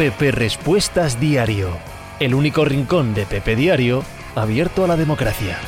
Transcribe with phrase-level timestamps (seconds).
[0.00, 1.68] Pepe Respuestas Diario,
[2.20, 4.02] el único rincón de Pepe Diario
[4.34, 5.58] abierto a la democracia.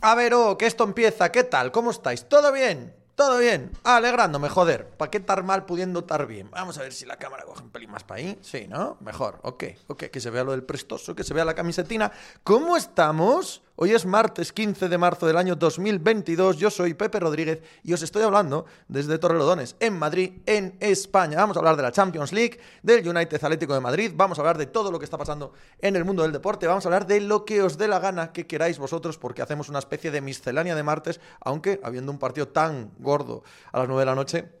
[0.00, 1.70] A ver, oh, que esto empieza, ¿qué tal?
[1.70, 2.26] ¿Cómo estáis?
[2.26, 2.94] ¿Todo bien?
[3.14, 3.72] ¿Todo bien?
[3.84, 4.88] Alegrándome, joder.
[4.88, 6.50] ¿Para qué estar mal pudiendo estar bien?
[6.52, 8.38] Vamos a ver si la cámara coge un pelín más para ahí.
[8.40, 8.96] Sí, ¿no?
[9.00, 9.40] Mejor.
[9.42, 10.04] Ok, ok.
[10.04, 12.10] Que se vea lo del prestoso, que se vea la camisetina.
[12.42, 13.60] ¿Cómo estamos?
[13.80, 16.56] Hoy es martes 15 de marzo del año 2022.
[16.56, 21.36] Yo soy Pepe Rodríguez y os estoy hablando desde Torrelodones, en Madrid, en España.
[21.36, 24.10] Vamos a hablar de la Champions League, del United Atlético de Madrid.
[24.16, 26.66] Vamos a hablar de todo lo que está pasando en el mundo del deporte.
[26.66, 29.68] Vamos a hablar de lo que os dé la gana que queráis vosotros, porque hacemos
[29.68, 34.00] una especie de miscelánea de martes, aunque habiendo un partido tan gordo a las 9
[34.00, 34.57] de la noche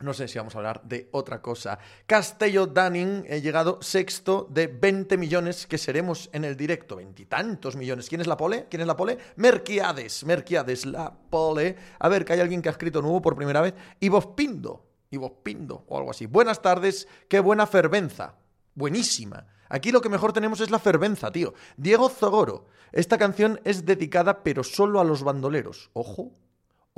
[0.00, 1.78] no sé si vamos a hablar de otra cosa.
[2.06, 6.96] Castello Dunning he llegado sexto de 20 millones que seremos en el directo.
[6.96, 8.08] Veintitantos millones.
[8.08, 8.66] ¿Quién es la pole?
[8.70, 9.18] ¿Quién es la pole?
[9.36, 10.24] Merquiades.
[10.24, 11.76] Merquiades, la pole.
[11.98, 13.74] A ver, que hay alguien que ha escrito nuevo por primera vez.
[14.00, 14.86] Ivo Pindo.
[15.10, 16.24] Ivo Pindo o algo así.
[16.24, 17.06] Buenas tardes.
[17.28, 18.36] Qué buena fervenza.
[18.74, 19.46] Buenísima.
[19.68, 21.52] Aquí lo que mejor tenemos es la fervenza, tío.
[21.76, 22.66] Diego Zogoro.
[22.92, 25.90] Esta canción es dedicada pero solo a los bandoleros.
[25.92, 26.32] Ojo,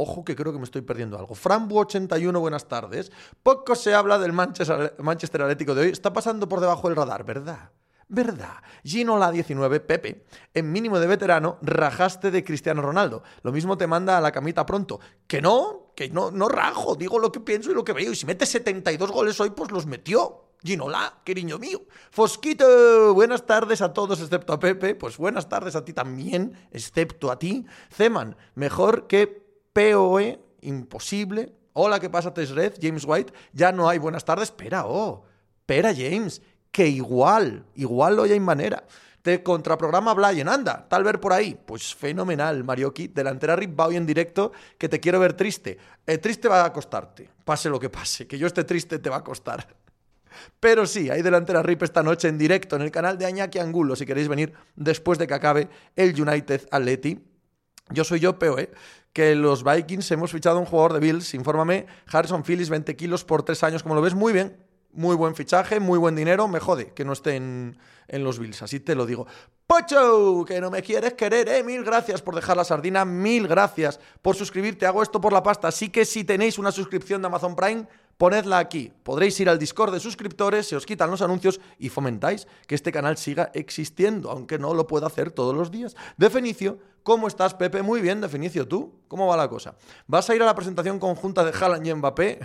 [0.02, 1.36] Ojo que creo que me estoy perdiendo algo.
[1.36, 3.12] Frambu81, buenas tardes.
[3.40, 5.88] Poco se habla del Manchester, Atlético de hoy.
[5.90, 7.70] Está pasando por debajo del radar, ¿verdad?
[8.08, 8.56] ¿Verdad?
[8.84, 13.22] Gino la 19, Pepe, en mínimo de veterano, rajaste de Cristiano Ronaldo.
[13.42, 14.98] Lo mismo te manda a la camita pronto.
[15.28, 18.10] Que no, que no, no rajo, digo lo que pienso y lo que veo.
[18.10, 20.48] Y si mete 72 goles hoy, pues los metió.
[20.64, 21.80] Ginola, queriño mío.
[22.10, 24.96] Fosquito, buenas tardes a todos excepto a Pepe.
[24.96, 27.66] Pues buenas tardes a ti también, excepto a ti.
[27.92, 31.52] Zeman, mejor que POE, imposible.
[31.72, 32.74] Hola, ¿qué pasa, Tesred?
[32.80, 34.50] James White, ya no hay buenas tardes.
[34.50, 35.24] Espera, oh,
[35.60, 38.84] espera, James, que igual, igual hoy hay manera.
[39.22, 41.58] Te contraprograma Blayen, anda, tal vez por ahí.
[41.64, 43.08] Pues fenomenal, Marioki.
[43.08, 45.78] Delantera Rip va hoy en directo, que te quiero ver triste.
[46.06, 48.26] Eh, triste va a costarte, pase lo que pase.
[48.26, 49.66] Que yo esté triste te va a costar.
[50.58, 53.94] Pero sí, hay delantera RIP esta noche en directo en el canal de Añaki Angulo,
[53.96, 57.20] si queréis venir después de que acabe el United Atleti.
[57.90, 58.70] Yo soy yo, POE
[59.12, 61.34] que los Vikings hemos fichado un jugador de Bills.
[61.34, 64.56] Infórmame, Harrison Phillips, 20 kilos por 3 años, como lo ves, muy bien.
[64.94, 66.48] Muy buen fichaje, muy buen dinero.
[66.48, 67.78] Me jode que no esté en,
[68.08, 69.26] los Bills, así te lo digo.
[69.66, 71.64] Pocho, que no me quieres querer, eh.
[71.64, 74.84] Mil gracias por dejar la sardina, mil gracias por suscribirte.
[74.84, 75.68] Hago esto por la pasta.
[75.68, 77.86] Así que si tenéis una suscripción de Amazon Prime,
[78.22, 78.92] ponedla aquí.
[79.02, 82.92] Podréis ir al Discord de suscriptores, se os quitan los anuncios y fomentáis que este
[82.92, 85.96] canal siga existiendo, aunque no lo pueda hacer todos los días.
[86.18, 87.82] De Fenicio, ¿cómo estás, Pepe?
[87.82, 89.00] Muy bien, de Fenicio, ¿tú?
[89.08, 89.74] ¿Cómo va la cosa?
[90.06, 92.38] ¿Vas a ir a la presentación conjunta de Haaland y Mbappé?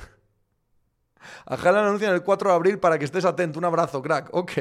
[1.45, 3.59] A Haaland anuncian el 4 de abril para que estés atento.
[3.59, 4.29] Un abrazo, crack.
[4.33, 4.53] Ok.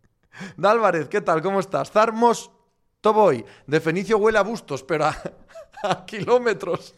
[0.56, 1.42] Dálvarez, ¿qué tal?
[1.42, 1.90] ¿Cómo estás?
[1.90, 2.52] Zarmos
[3.00, 3.44] Toboy.
[3.66, 6.94] De Fenicio huele a bustos, pero a kilómetros.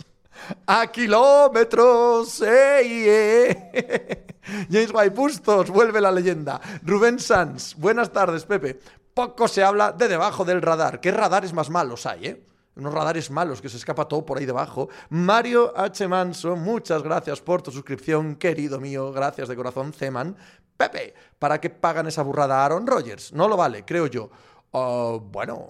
[0.67, 4.33] A kilómetros, eh,
[4.71, 6.61] James White Bustos, vuelve la leyenda.
[6.83, 8.79] Rubén Sanz, buenas tardes, Pepe.
[9.15, 11.01] Poco se habla de debajo del radar.
[11.01, 12.47] ¿Qué radares más malos hay, eh?
[12.75, 14.89] Unos radares malos que se escapa todo por ahí debajo.
[15.11, 16.09] Mario H.
[16.09, 19.13] Manso, muchas gracias por tu suscripción, querido mío.
[19.13, 20.37] Gracias de corazón, Zeman.
[20.77, 23.33] Pepe, ¿para qué pagan esa burrada a Aaron Rodgers?
[23.35, 24.31] No lo vale, creo yo.
[24.71, 25.69] Oh, bueno,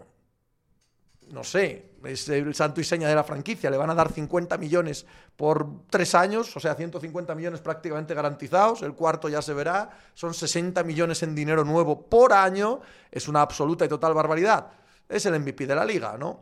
[1.30, 4.58] no sé, es el santo y seña de la franquicia, le van a dar 50
[4.58, 5.06] millones
[5.36, 10.34] por tres años, o sea, 150 millones prácticamente garantizados, el cuarto ya se verá, son
[10.34, 14.68] 60 millones en dinero nuevo por año, es una absoluta y total barbaridad.
[15.08, 16.40] Es el MVP de la liga, ¿no?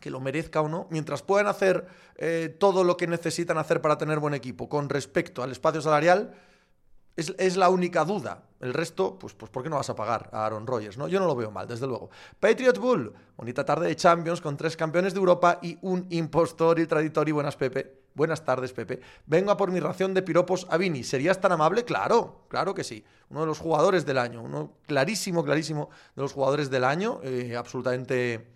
[0.00, 1.86] Que lo merezca o no, mientras puedan hacer
[2.16, 6.34] eh, todo lo que necesitan hacer para tener buen equipo con respecto al espacio salarial,
[7.16, 8.42] es, la única duda.
[8.60, 10.98] El resto, pues, pues, ¿por qué no vas a pagar a Aaron Rodgers?
[10.98, 11.08] ¿no?
[11.08, 12.10] Yo no lo veo mal, desde luego.
[12.38, 16.86] Patriot Bull, bonita tarde de Champions con tres campeones de Europa y un impostor y
[16.86, 17.28] traditor.
[17.28, 18.06] Y buenas, Pepe.
[18.14, 19.00] Buenas tardes, Pepe.
[19.26, 21.04] Vengo a por mi ración de piropos a Vini.
[21.04, 21.84] ¿Serías tan amable?
[21.84, 23.04] Claro, claro que sí.
[23.28, 24.42] Uno de los jugadores del año.
[24.42, 27.20] Uno clarísimo, clarísimo de los jugadores del año.
[27.22, 28.55] Eh, absolutamente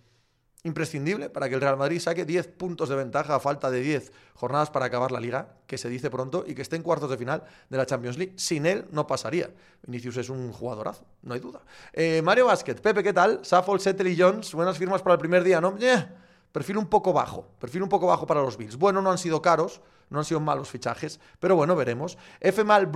[0.62, 4.12] imprescindible para que el Real Madrid saque 10 puntos de ventaja a falta de 10
[4.34, 7.16] jornadas para acabar la liga, que se dice pronto, y que esté en cuartos de
[7.16, 8.34] final de la Champions League.
[8.36, 9.50] Sin él no pasaría.
[9.86, 11.60] Vinicius es un jugadorazo, no hay duda.
[11.92, 13.44] Eh, Mario Basket, Pepe, ¿qué tal?
[13.44, 15.76] Saffold, Settle y Jones, buenas firmas para el primer día, ¿no?
[15.80, 16.06] Eh,
[16.52, 18.76] perfil un poco bajo, perfil un poco bajo para los Bills.
[18.76, 22.18] Bueno, no han sido caros, no han sido malos fichajes, pero bueno, veremos.
[22.40, 22.90] F mal,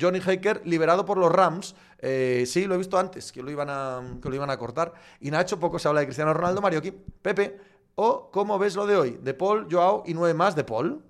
[0.00, 1.74] Johnny Haker, liberado por los Rams.
[1.98, 4.94] Eh, sí, lo he visto antes, que lo, iban a, que lo iban a cortar.
[5.20, 6.80] Y Nacho, poco se habla de Cristiano Ronaldo, Mario
[7.20, 7.58] Pepe.
[7.96, 9.18] O, ¿cómo ves lo de hoy?
[9.22, 11.02] De Paul, Joao y nueve más de Paul.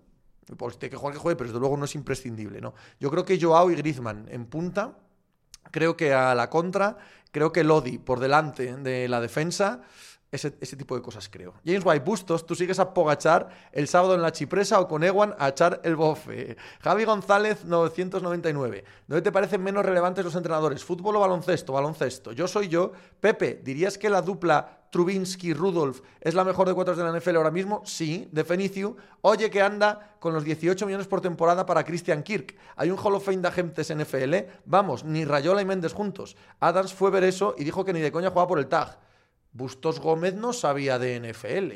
[0.57, 2.75] Paul tiene que que juegue, pero desde luego no es imprescindible, ¿no?
[3.01, 4.99] Yo creo que Joao y Griezmann en punta.
[5.71, 6.99] Creo que a la contra,
[7.33, 9.83] creo que Lodi por delante de la defensa.
[10.35, 11.55] Ese, tipo de cosas creo.
[11.65, 15.35] James White Bustos, tú sigues a Pogachar el sábado en la Chipresa o con Ewan
[15.39, 16.57] a echar el bofe.
[16.81, 18.85] Javi González 999.
[19.07, 20.85] ¿Dónde te parecen menos relevantes los entrenadores?
[20.85, 21.73] ¿Fútbol o baloncesto?
[21.73, 22.33] Baloncesto.
[22.33, 22.93] Yo soy yo.
[23.21, 27.51] Pepe, ¿dirías que la dupla Trubinsky-Rudolf es la mejor de cuatro de la NFL ahora
[27.51, 27.83] mismo?
[27.85, 28.97] Sí, de Fenicio.
[29.23, 32.57] Oye que anda con los 18 millones por temporada para Christian Kirk.
[32.77, 34.35] Hay un Hall of Fame de agentes NFL.
[34.65, 36.37] Vamos, ni Rayola y Méndez juntos.
[36.61, 38.99] Adams fue ver eso y dijo que ni de coña jugaba por el tag.
[39.55, 41.73] Bustos Gómez no sabía de NFL.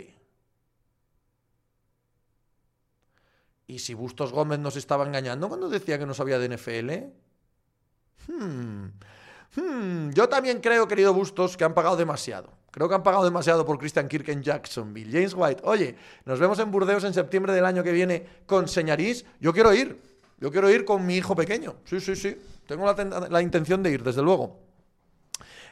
[3.69, 6.91] ¿Y si Bustos Gómez nos estaba engañando cuando decía que no sabía de NFL?
[8.27, 8.87] Hmm.
[9.55, 10.11] Hmm.
[10.11, 12.53] Yo también creo, querido Bustos, que han pagado demasiado.
[12.73, 15.13] Creo que han pagado demasiado por Christian Kirk en Jacksonville.
[15.13, 19.25] James White, oye, nos vemos en Burdeos en septiembre del año que viene con Señarís.
[19.39, 20.03] Yo quiero ir.
[20.39, 21.77] Yo quiero ir con mi hijo pequeño.
[21.85, 22.37] Sí, sí, sí.
[22.67, 24.68] Tengo la, la intención de ir, desde luego.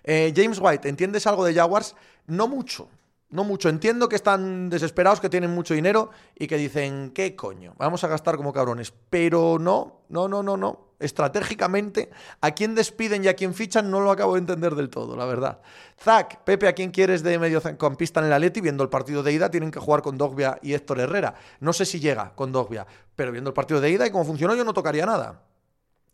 [0.06, 1.96] Eh, James White, ¿entiendes algo de Jaguars?
[2.26, 2.88] No mucho.
[3.28, 3.68] No mucho.
[3.68, 7.74] Entiendo que están desesperados, que tienen mucho dinero y que dicen, ¿qué coño?
[7.76, 8.94] Vamos a gastar como cabrones.
[9.10, 10.86] Pero no, no, no, no, no.
[11.00, 12.08] Estratégicamente,
[12.40, 15.26] a quién despiden y a quién fichan no lo acabo de entender del todo, la
[15.26, 15.60] verdad.
[16.00, 18.62] Zack, Pepe, ¿a quién quieres de mediocampista en el Atleti?
[18.62, 21.34] Viendo el partido de ida, tienen que jugar con Dogbia y Héctor Herrera.
[21.60, 24.54] No sé si llega con Dogbia, pero viendo el partido de ida y cómo funcionó,
[24.54, 25.42] yo no tocaría nada.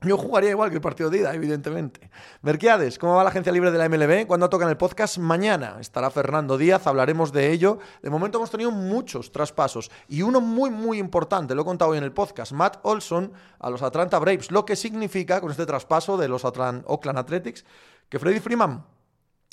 [0.05, 2.11] Yo jugaría igual que el partido de ida, evidentemente.
[2.43, 4.27] Merquiades, ¿cómo va la agencia libre de la MLB?
[4.27, 5.19] ¿Cuándo tocan el podcast?
[5.19, 7.79] Mañana estará Fernando Díaz, hablaremos de ello.
[8.03, 11.99] De momento hemos tenido muchos traspasos y uno muy, muy importante, lo he contado hoy
[11.99, 16.17] en el podcast, Matt Olson a los Atlanta Braves, lo que significa con este traspaso
[16.17, 17.65] de los Oakland Athletics
[18.09, 18.85] que Freddy Freeman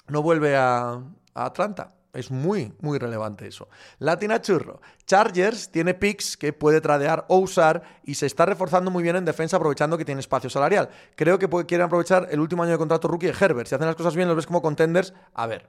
[0.07, 0.99] no vuelve a
[1.35, 1.98] Atlanta.
[2.13, 3.67] Es muy, muy relevante eso.
[3.99, 4.81] Latina Churro.
[5.05, 9.25] Chargers tiene picks que puede tradear o usar y se está reforzando muy bien en
[9.25, 10.89] defensa aprovechando que tiene espacio salarial.
[11.15, 13.67] Creo que quieren aprovechar el último año de contrato rookie de Herbert.
[13.67, 15.13] Si hacen las cosas bien, los ves como contenders.
[15.35, 15.67] A ver,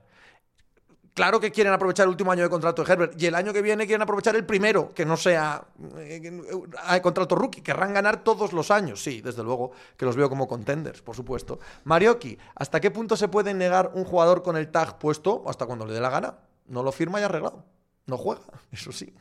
[1.14, 3.62] Claro que quieren aprovechar el último año de contrato de Herbert y el año que
[3.62, 5.64] viene quieren aprovechar el primero, que no sea
[5.98, 7.62] eh, eh contrato rookie.
[7.62, 11.58] Querrán ganar todos los años, sí, desde luego, que los veo como contenders, por supuesto.
[11.84, 15.42] Marioki, ¿hasta qué punto se puede negar un jugador con el tag puesto?
[15.46, 16.38] Hasta cuando le dé la gana.
[16.66, 17.64] No lo firma y arreglado.
[18.06, 19.12] No juega, eso sí.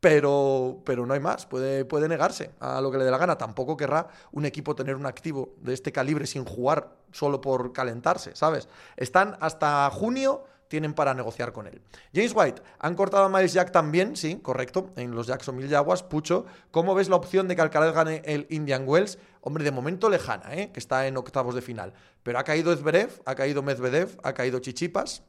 [0.00, 3.36] Pero, pero no hay más, puede, puede negarse a lo que le dé la gana.
[3.36, 8.34] Tampoco querrá un equipo tener un activo de este calibre sin jugar solo por calentarse,
[8.34, 8.70] ¿sabes?
[8.96, 11.82] Están hasta junio tienen para negociar con él.
[12.14, 16.04] James White, han cortado a Miles Jack también, sí, correcto, en los Jacksonville Jaguars.
[16.04, 19.18] Pucho, ¿cómo ves la opción de que Alcaraz gane el Indian Wells?
[19.40, 20.70] Hombre, de momento lejana, ¿eh?
[20.72, 21.92] que está en octavos de final.
[22.22, 25.24] Pero ha caído Zverev, ha caído Medvedev, ha caído Chichipas.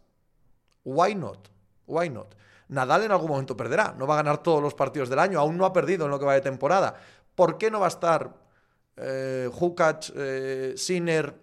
[0.83, 1.49] Why not?
[1.87, 2.35] Why not?
[2.67, 5.57] Nadal en algún momento perderá, no va a ganar todos los partidos del año, aún
[5.57, 6.93] no ha perdido en lo que va de temporada.
[7.33, 8.31] ¿Por qué no va a estar
[8.95, 11.35] eh, eh Sinner,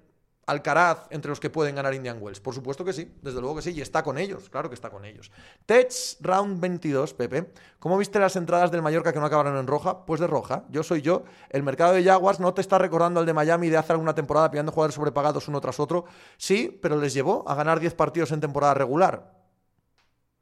[0.49, 2.41] Alcaraz entre los que pueden ganar Indian Wells?
[2.41, 4.89] Por supuesto que sí, desde luego que sí, y está con ellos, claro que está
[4.89, 5.31] con ellos.
[5.67, 7.53] Tech Round 22, Pepe.
[7.79, 10.07] ¿Cómo viste las entradas del Mallorca que no acabaron en roja?
[10.07, 11.25] Pues de roja, yo soy yo.
[11.51, 14.51] El mercado de Jaguars no te está recordando al de Miami de hace alguna temporada
[14.51, 16.07] pillando jugadores sobrepagados uno tras otro.
[16.39, 19.35] Sí, pero les llevó a ganar 10 partidos en temporada regular.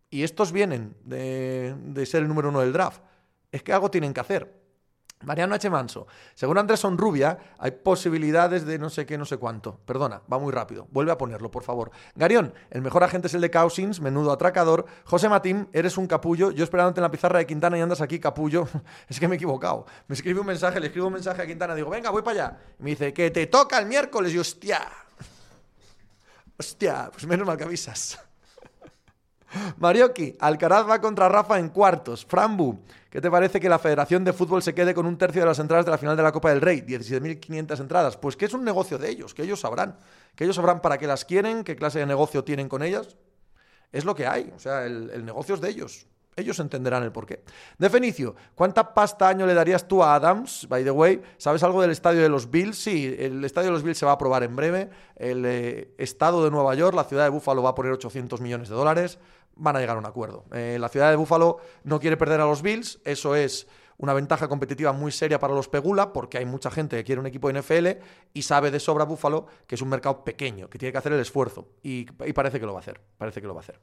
[0.09, 3.03] Y estos vienen de, de ser el número uno del draft.
[3.51, 4.66] Es que algo tienen que hacer.
[5.23, 5.71] Mariano H.
[5.71, 6.07] Manso.
[6.35, 9.81] Según Andrés Sonrubia, hay posibilidades de no sé qué, no sé cuánto.
[9.87, 10.87] Perdona, va muy rápido.
[10.91, 11.91] Vuelve a ponerlo, por favor.
[12.15, 14.85] Garión, el mejor agente es el de Causins, menudo atracador.
[15.05, 16.51] José Matín, eres un capullo.
[16.51, 18.69] Yo esperándote en la pizarra de Quintana y andas aquí, capullo.
[19.09, 19.87] es que me he equivocado.
[20.07, 22.59] Me escribe un mensaje, le escribo un mensaje a Quintana, digo, venga, voy para allá.
[22.79, 24.35] Y me dice, que te toca el miércoles.
[24.35, 24.83] Y hostia.
[26.59, 28.26] Hostia, pues menos mal que avisas.
[29.79, 32.25] Marioki, Alcaraz va contra Rafa en cuartos.
[32.27, 32.79] Frambu,
[33.11, 35.59] ¿qué te parece que la Federación de Fútbol se quede con un tercio de las
[35.59, 36.83] entradas de la final de la Copa del Rey?
[36.83, 38.17] 17.500 entradas.
[38.17, 39.97] Pues que es un negocio de ellos, que ellos sabrán.
[40.35, 43.17] Que ellos sabrán para qué las quieren, qué clase de negocio tienen con ellas.
[43.93, 46.07] Es lo que hay, o sea, el, negocio es de ellos.
[46.39, 47.43] Ellos entenderán el porqué.
[47.79, 50.67] De Fenicio, ¿cuánta pasta año le darías tú a Adams?
[50.69, 52.77] By the way, ¿sabes algo del estadio de los Bills?
[52.77, 54.91] Sí, el estadio de los Bills se va a aprobar en breve.
[55.15, 58.69] El eh, estado de Nueva York, la ciudad de Búfalo, va a poner 800 millones
[58.69, 59.19] de dólares.
[59.57, 60.45] Van a llegar a un acuerdo.
[60.53, 63.01] Eh, la ciudad de Búfalo no quiere perder a los Bills.
[63.05, 63.67] Eso es
[63.99, 67.27] una ventaja competitiva muy seria para los Pegula, porque hay mucha gente que quiere un
[67.27, 70.93] equipo de NFL y sabe de sobra Búfalo que es un mercado pequeño, que tiene
[70.93, 71.69] que hacer el esfuerzo.
[71.83, 73.01] y parece que lo va a hacer.
[73.17, 73.81] Parece que lo va a hacer.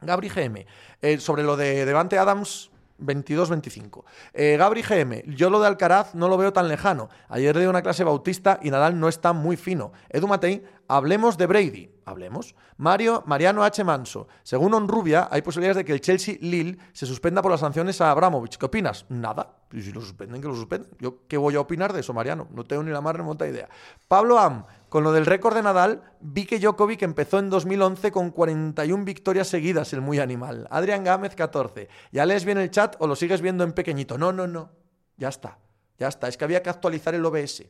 [0.00, 0.66] Gabri GM,
[1.02, 4.04] eh, sobre lo de Devante Adams, 22-25.
[4.32, 7.08] Eh, Gabri GM, yo lo de Alcaraz no lo veo tan lejano.
[7.28, 9.92] Ayer de una clase bautista y Nadal no está muy fino.
[10.08, 11.90] Edu Matei, hablemos de Brady.
[12.04, 12.54] Hablemos.
[12.78, 13.84] Mario, Mariano H.
[13.84, 18.00] Manso, según Onrubia, hay posibilidades de que el Chelsea Lille se suspenda por las sanciones
[18.00, 18.56] a Abramovich.
[18.56, 19.04] ¿Qué opinas?
[19.08, 19.56] Nada.
[19.70, 20.90] Si lo suspenden, que lo suspenden.
[20.98, 22.48] Yo, ¿qué voy a opinar de eso, Mariano?
[22.50, 23.68] No tengo ni la más remota idea.
[24.06, 28.30] Pablo Am, con lo del récord de Nadal, vi que Djokovic empezó en 2011 con
[28.30, 30.66] 41 victorias seguidas, el muy animal.
[30.70, 31.88] Adrián Gámez, 14.
[32.10, 34.16] ¿Ya lees bien el chat o lo sigues viendo en pequeñito?
[34.16, 34.70] No, no, no.
[35.16, 35.58] Ya está.
[35.98, 36.28] Ya está.
[36.28, 37.64] Es que había que actualizar el OBS.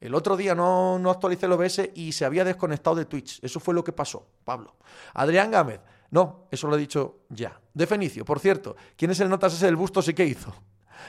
[0.00, 3.40] El otro día no, no actualicé el OBS y se había desconectado de Twitch.
[3.42, 4.76] Eso fue lo que pasó, Pablo.
[5.14, 5.80] Adrián Gámez.
[6.10, 7.60] No, eso lo he dicho ya.
[7.72, 10.54] De Fenicio, por cierto, ¿quién es el notas ese del busto sí que hizo?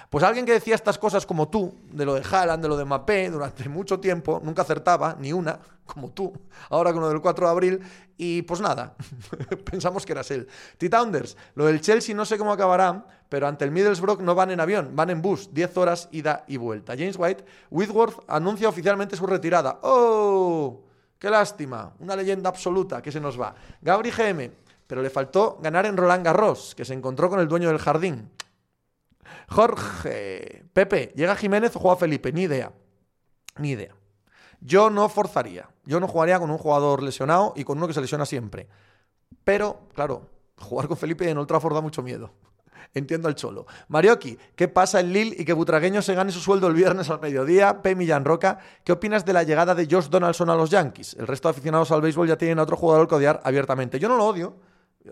[0.10, 2.86] Pues alguien que decía estas cosas como tú, de lo de Haaland, de lo de
[2.86, 6.34] Mapé, durante mucho tiempo, nunca acertaba, ni una, como tú,
[6.70, 7.82] ahora con lo del 4 de abril,
[8.18, 8.96] y pues nada,
[9.70, 10.48] pensamos que eras él.
[10.77, 14.60] T-Tounders, lo del Chelsea no sé cómo acabará, pero ante el Middlesbrough no van en
[14.60, 16.94] avión, van en bus, 10 horas ida y vuelta.
[16.94, 19.80] James White, Whitworth anuncia oficialmente su retirada.
[19.82, 20.82] ¡Oh!
[21.18, 21.94] ¡Qué lástima!
[22.00, 23.56] Una leyenda absoluta que se nos va.
[23.82, 24.51] Gabri GM,
[24.88, 28.30] pero le faltó ganar en Roland Garros, que se encontró con el dueño del jardín.
[29.50, 32.32] Jorge, Pepe, ¿llega Jiménez o juega Felipe?
[32.32, 32.72] Ni idea.
[33.58, 33.96] Ni idea.
[34.62, 35.70] Yo no forzaría.
[35.84, 38.67] Yo no jugaría con un jugador lesionado y con uno que se lesiona siempre.
[39.44, 42.32] Pero, claro, jugar con Felipe en Old Trafford da mucho miedo.
[42.94, 43.65] Entiendo al cholo.
[43.89, 47.20] Marioki, ¿qué pasa en Lille y que Butragueño se gane su sueldo el viernes al
[47.20, 47.82] mediodía?
[47.82, 47.94] P.
[47.94, 51.15] Millán Roca, ¿qué opinas de la llegada de Josh Donaldson a los Yankees?
[51.20, 54.00] El resto de aficionados al béisbol ya tienen a otro jugador que odiar abiertamente.
[54.00, 54.55] Yo no lo odio.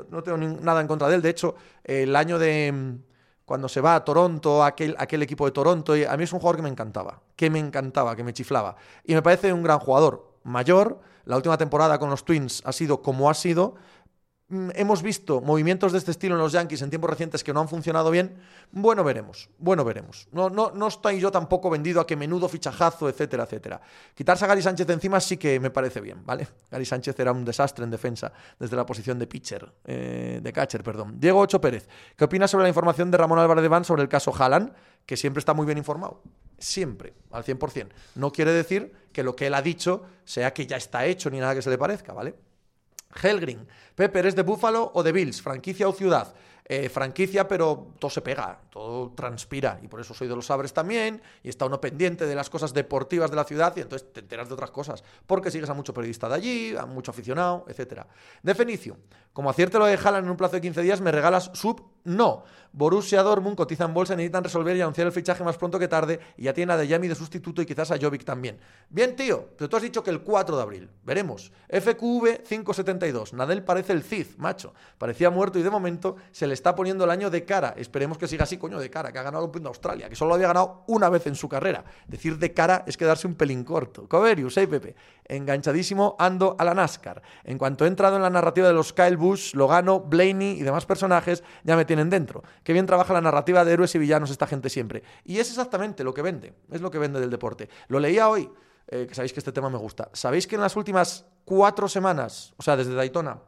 [0.09, 1.21] No tengo nada en contra de él.
[1.21, 3.12] De hecho, el año de mm,
[3.45, 6.57] cuando se va a Toronto, aquel, aquel equipo de Toronto, a mí es un jugador
[6.57, 8.75] que me encantaba, que me encantaba, que me chiflaba.
[9.03, 10.99] Y me parece un gran jugador, mayor.
[11.25, 13.75] La última temporada con los Twins ha sido como ha sido,
[14.75, 17.67] hemos visto movimientos de este estilo en los Yankees en tiempos recientes que no han
[17.67, 18.35] funcionado bien,
[18.71, 20.27] bueno veremos, bueno veremos.
[20.31, 23.81] No, no, no estoy yo tampoco vendido a que menudo fichajazo, etcétera, etcétera.
[24.13, 26.47] Quitarse a Gary Sánchez encima sí que me parece bien, ¿vale?
[26.71, 30.83] Gary Sánchez era un desastre en defensa desde la posición de pitcher, eh, de catcher,
[30.83, 31.19] perdón.
[31.19, 34.09] Diego Ocho Pérez, ¿qué opinas sobre la información de Ramón Álvarez de Van sobre el
[34.09, 34.73] caso Haaland?
[35.05, 36.21] Que siempre está muy bien informado,
[36.57, 37.89] siempre, al 100%.
[38.15, 41.39] No quiere decir que lo que él ha dicho sea que ya está hecho ni
[41.39, 42.35] nada que se le parezca, ¿vale?
[43.21, 45.41] Helgrin, Pepper, ¿es de Buffalo o de Bills?
[45.41, 46.33] ¿Franquicia o ciudad?
[46.75, 49.79] Eh, franquicia, pero todo se pega, todo transpira.
[49.83, 51.21] Y por eso soy de los Sabres también.
[51.43, 54.47] Y está uno pendiente de las cosas deportivas de la ciudad y entonces te enteras
[54.47, 55.03] de otras cosas.
[55.27, 58.07] Porque sigues a mucho periodista de allí, a mucho aficionado, etc.
[58.41, 58.97] De Fenicio,
[59.33, 61.83] como acierte lo de Haaland en un plazo de 15 días, ¿me regalas sub?
[62.05, 62.43] No.
[62.71, 66.19] Borussia Dortmund cotiza en bolsa, necesitan resolver y anunciar el fichaje más pronto que tarde.
[66.37, 68.59] Y ya tiene a Dejami de sustituto y quizás a Jovic también.
[68.89, 70.89] Bien, tío, pero tú has dicho que el 4 de abril.
[71.03, 71.51] Veremos.
[71.69, 73.33] FQV 572.
[73.33, 74.73] Nadel parece el CID, macho.
[74.97, 77.73] Parecía muerto y de momento se le está poniendo el año de cara.
[77.77, 80.15] Esperemos que siga así, coño, de cara, que ha ganado el Open de Australia, que
[80.15, 81.83] solo había ganado una vez en su carrera.
[82.07, 84.07] Decir de cara es quedarse un pelín corto.
[84.07, 87.21] Coverius, hey Pepe, enganchadísimo ando a la NASCAR.
[87.43, 90.85] En cuanto he entrado en la narrativa de los Kyle Busch, Logano, Blaney y demás
[90.85, 92.43] personajes, ya me tienen dentro.
[92.63, 95.03] Qué bien trabaja la narrativa de héroes y villanos esta gente siempre.
[95.25, 97.69] Y es exactamente lo que vende, es lo que vende del deporte.
[97.87, 98.49] Lo leía hoy,
[98.87, 100.09] eh, que sabéis que este tema me gusta.
[100.13, 103.39] ¿Sabéis que en las últimas cuatro semanas, o sea, desde Daytona,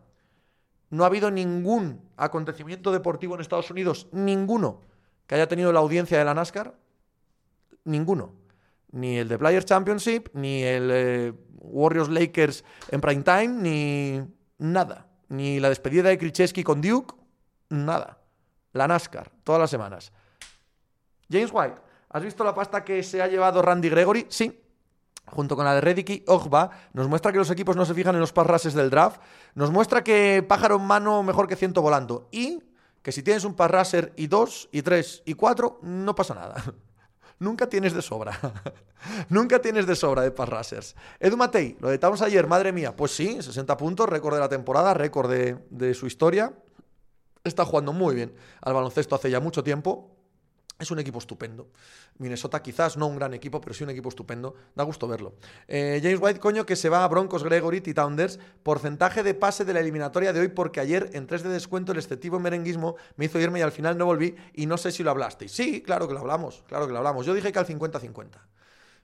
[0.89, 4.81] no ha habido ningún acontecimiento deportivo en Estados Unidos, ninguno,
[5.27, 6.75] que haya tenido la audiencia de la NASCAR.
[7.83, 8.33] Ninguno.
[8.91, 14.21] Ni el de Players Championship, ni el eh, Warriors Lakers en prime time, ni
[14.57, 15.07] nada.
[15.29, 17.15] Ni la despedida de Krzyzewski con Duke,
[17.69, 18.19] nada.
[18.73, 20.11] La NASCAR, todas las semanas.
[21.29, 21.75] James White,
[22.09, 24.27] ¿has visto la pasta que se ha llevado Randy Gregory?
[24.29, 24.61] Sí,
[25.27, 28.15] junto con la de Reddick y Ogba, nos muestra que los equipos no se fijan
[28.15, 29.21] en los parrases del draft,
[29.55, 32.63] nos muestra que pájaro en mano mejor que ciento volando y
[33.01, 36.55] que si tienes un parraser y dos, y tres, y cuatro, no pasa nada.
[37.39, 38.39] Nunca tienes de sobra.
[39.29, 40.95] Nunca tienes de sobra de parrasers.
[41.19, 42.95] Edu Matei, lo de Towns ayer, madre mía.
[42.95, 46.53] Pues sí, 60 puntos, récord de la temporada, récord de su historia.
[47.43, 50.14] Está jugando muy bien al baloncesto hace ya mucho tiempo.
[50.77, 51.69] Es un equipo estupendo.
[52.17, 54.55] Minnesota quizás no un gran equipo, pero sí un equipo estupendo.
[54.75, 55.35] Da gusto verlo.
[55.69, 58.39] Eh, James White, coño, que se va a Broncos, Gregory y Tounders.
[58.61, 61.99] Porcentaje de pase de la eliminatoria de hoy, porque ayer en 3 de descuento el
[61.99, 65.11] excesivo merenguismo me hizo irme y al final no volví y no sé si lo
[65.11, 65.53] hablasteis.
[65.53, 67.25] Sí, claro que lo hablamos, claro que lo hablamos.
[67.25, 68.31] Yo dije que al 50-50.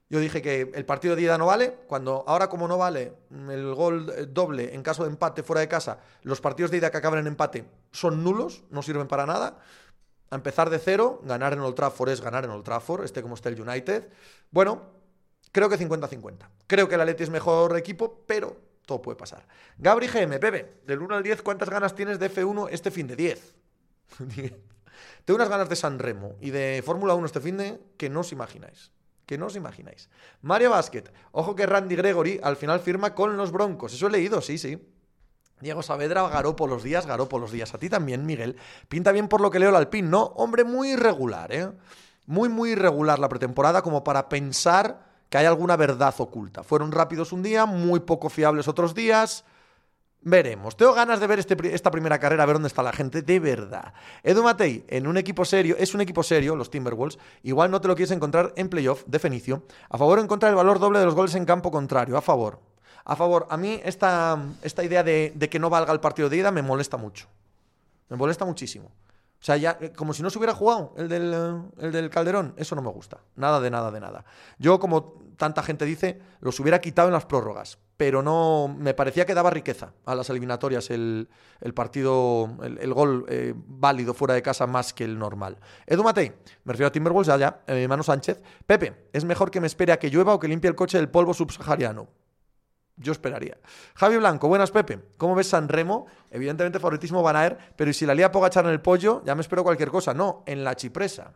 [0.10, 3.14] Yo dije que el partido de ida no vale, cuando ahora como no vale
[3.50, 6.92] el gol eh, doble en caso de empate fuera de casa, los partidos de ida
[6.92, 7.64] que acaban en empate
[7.94, 9.60] son nulos, no sirven para nada
[10.32, 13.36] a empezar de cero, ganar en Old Trafford es ganar en Old Trafford, este como
[13.36, 14.10] está el United.
[14.50, 14.82] Bueno,
[15.52, 16.48] creo que 50-50.
[16.68, 19.46] Creo que el Atleti es mejor equipo, pero todo puede pasar.
[19.78, 23.18] Gabri GM, Bebe, del 1 al 10, ¿cuántas ganas tienes de F1 este fin de
[23.18, 23.56] 10?
[25.26, 28.22] Tengo unas ganas de San Remo y de Fórmula 1 este fin de que no
[28.22, 28.92] os imagináis.
[29.26, 30.10] Que no os imagináis.
[30.42, 33.94] Mario Basket, ojo que Randy Gregory al final firma con los Broncos.
[33.94, 34.80] Eso he leído, sí, sí.
[35.62, 37.74] Diego Saavedra, Garopo los días, Garopo los días.
[37.74, 38.58] A ti también, Miguel.
[38.90, 40.24] Pinta bien por lo que leo el Alpín, ¿no?
[40.36, 41.72] Hombre muy irregular, ¿eh?
[42.26, 46.64] Muy, muy irregular la pretemporada como para pensar que hay alguna verdad oculta.
[46.64, 49.46] Fueron rápidos un día, muy poco fiables otros días.
[50.24, 50.78] Veremos.
[50.78, 53.94] Tengo ganas de ver este esta primera carrera, ver dónde está la gente de verdad.
[54.22, 57.18] Edu Matei, en un equipo serio, es un equipo serio, los Timberwolves.
[57.42, 59.64] Igual no te lo quieres encontrar en playoff, de Fenicio.
[59.90, 62.18] A favor o en contra del valor doble de los goles en campo contrario.
[62.18, 62.71] A favor.
[63.06, 63.48] A favor.
[63.50, 66.98] A mí esta, esta idea de, que no valga el partido de ida me molesta
[66.98, 67.28] mucho.
[68.10, 68.88] Me molesta muchísimo.
[68.88, 71.34] O sea, ya, eh, como si no se hubiera jugado el del,
[71.80, 73.18] eh, el Calderón, eso no me gusta.
[73.36, 74.24] Nada de nada de nada.
[74.60, 78.68] Yo, como tanta gente dice, los hubiera quitado en las prórrogas, pero no.
[78.68, 81.28] Me parecía que daba riqueza a las eliminatorias el,
[81.60, 85.58] el partido, el, el gol eh, válido fuera de casa más que el normal.
[85.88, 88.44] Edu Matei, me refiero a Timberwolves, ya, ya, eh, Manu Sánchez.
[88.68, 91.10] Pepe, es mejor que me espere a que llueva o que limpie el coche del
[91.10, 92.08] polvo subsahariano.
[93.02, 93.58] Yo esperaría.
[93.96, 95.00] Javi Blanco, buenas Pepe.
[95.18, 96.06] ¿Cómo ves San Remo?
[96.30, 99.24] Evidentemente favoritismo Van Aer, pero ¿y si la lía Pogachar en el pollo?
[99.26, 100.14] Ya me espero cualquier cosa.
[100.14, 101.34] No, en la chipresa.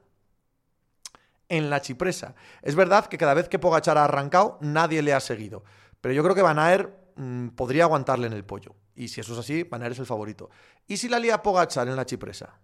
[1.50, 2.36] En la chipresa.
[2.62, 5.64] Es verdad que cada vez que Pogachar ha arrancado, nadie le ha seguido.
[6.02, 8.76] Pero yo creo que Van Aer mmm, podría aguantarle en el pollo.
[8.94, 10.52] Y si eso es así, Van Aer es el favorito.
[10.88, 12.60] ¿Y si la lía Pogachar en la chipresa?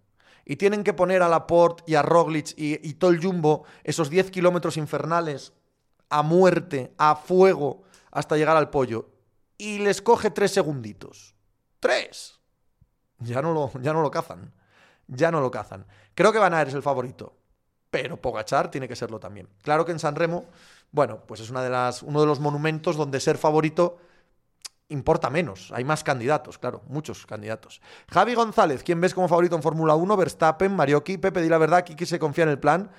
[0.46, 4.12] Y tienen que poner a Laporte y a Roglic y, y todo el Jumbo esos
[4.12, 5.54] 10 kilómetros infernales
[6.10, 9.10] a muerte, a fuego hasta llegar al pollo
[9.58, 11.36] y les coge tres segunditos.
[11.80, 12.40] ¡Tres!
[13.20, 14.54] Ya no lo, ya no lo cazan.
[15.08, 15.86] Ya no lo cazan.
[16.14, 17.38] Creo que Van Aert es el favorito,
[17.90, 19.50] pero Pogachar tiene que serlo también.
[19.62, 20.46] Claro que en San Remo,
[20.92, 23.98] bueno, pues es una de las, uno de los monumentos donde ser favorito
[24.90, 25.72] importa menos.
[25.74, 27.82] Hay más candidatos, claro, muchos candidatos.
[28.10, 30.18] Javi González, ¿quién ves como favorito en Fórmula 1?
[30.18, 32.92] Verstappen, Marioki, Pepe, di la verdad, Kiki se confía en el plan.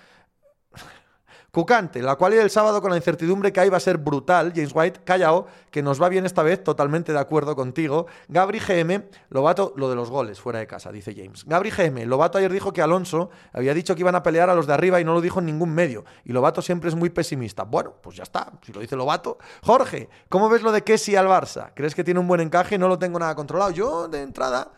[1.55, 4.55] Cucante, la cual del sábado con la incertidumbre que hay va a ser brutal.
[4.57, 8.07] James White, callao, que nos va bien esta vez, totalmente de acuerdo contigo.
[8.29, 11.45] Gabri GM, Lobato, lo de los goles fuera de casa, dice James.
[11.45, 14.67] Gabri GM, Lobato ayer dijo que Alonso había dicho que iban a pelear a los
[14.67, 16.07] de arriba y no lo dijo en ningún medio.
[16.25, 17.65] Y Lobato siempre es muy pesimista.
[17.65, 19.37] Bueno, pues ya está, si lo dice Lobato.
[19.63, 21.73] Jorge, ¿cómo ves lo de Kessi al Barça?
[21.75, 22.79] ¿Crees que tiene un buen encaje?
[22.79, 23.73] No lo tengo nada controlado.
[23.73, 24.73] Yo, de entrada.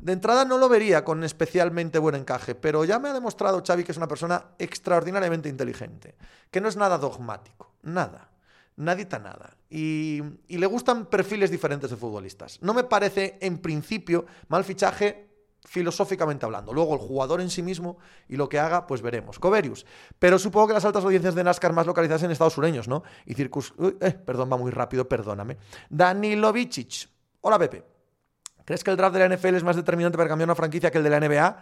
[0.00, 3.84] De entrada no lo vería con especialmente buen encaje, pero ya me ha demostrado Xavi
[3.84, 6.14] que es una persona extraordinariamente inteligente,
[6.50, 8.30] que no es nada dogmático, nada,
[8.76, 9.56] nadita nada.
[9.68, 12.62] Y, le gustan perfiles diferentes de futbolistas.
[12.62, 15.28] No me parece en principio mal fichaje
[15.66, 16.72] filosóficamente hablando.
[16.72, 19.38] Luego el jugador en sí mismo y lo que haga, pues veremos.
[19.38, 19.84] Coverius.
[20.18, 23.02] Pero supongo que las altas audiencias de NASCAR más localizadas en Estados sureños, ¿no?
[23.26, 23.74] Y circus...
[24.00, 25.58] Eh, perdón, va muy rápido, perdóname.
[25.90, 27.08] Danilo Vicic.
[27.42, 27.99] Hola, Pepe.
[28.70, 30.98] ¿Crees que el draft de la NFL es más determinante para cambiar una franquicia que
[30.98, 31.56] el de la NBA?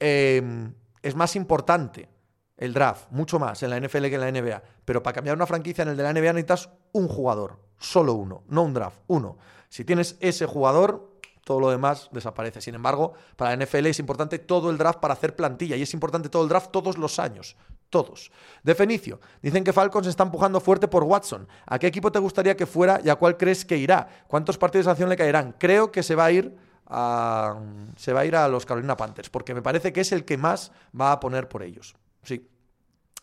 [0.00, 0.70] Eh,
[1.02, 2.08] es más importante
[2.56, 4.62] el draft, mucho más en la NFL que en la NBA.
[4.82, 8.42] Pero para cambiar una franquicia en el de la NBA necesitas un jugador, solo uno,
[8.48, 9.36] no un draft, uno.
[9.68, 12.62] Si tienes ese jugador, todo lo demás desaparece.
[12.62, 15.92] Sin embargo, para la NFL es importante todo el draft para hacer plantilla y es
[15.92, 17.54] importante todo el draft todos los años.
[17.90, 18.30] Todos.
[18.62, 21.46] De Fenicio, dicen que Falcons está empujando fuerte por Watson.
[21.66, 24.08] ¿A qué equipo te gustaría que fuera y a cuál crees que irá?
[24.26, 25.54] ¿Cuántos partidos de acción le caerán?
[25.58, 27.56] Creo que se va a ir a,
[27.96, 30.36] se va a ir a los Carolina Panthers, porque me parece que es el que
[30.36, 31.94] más va a poner por ellos.
[32.22, 32.48] Sí.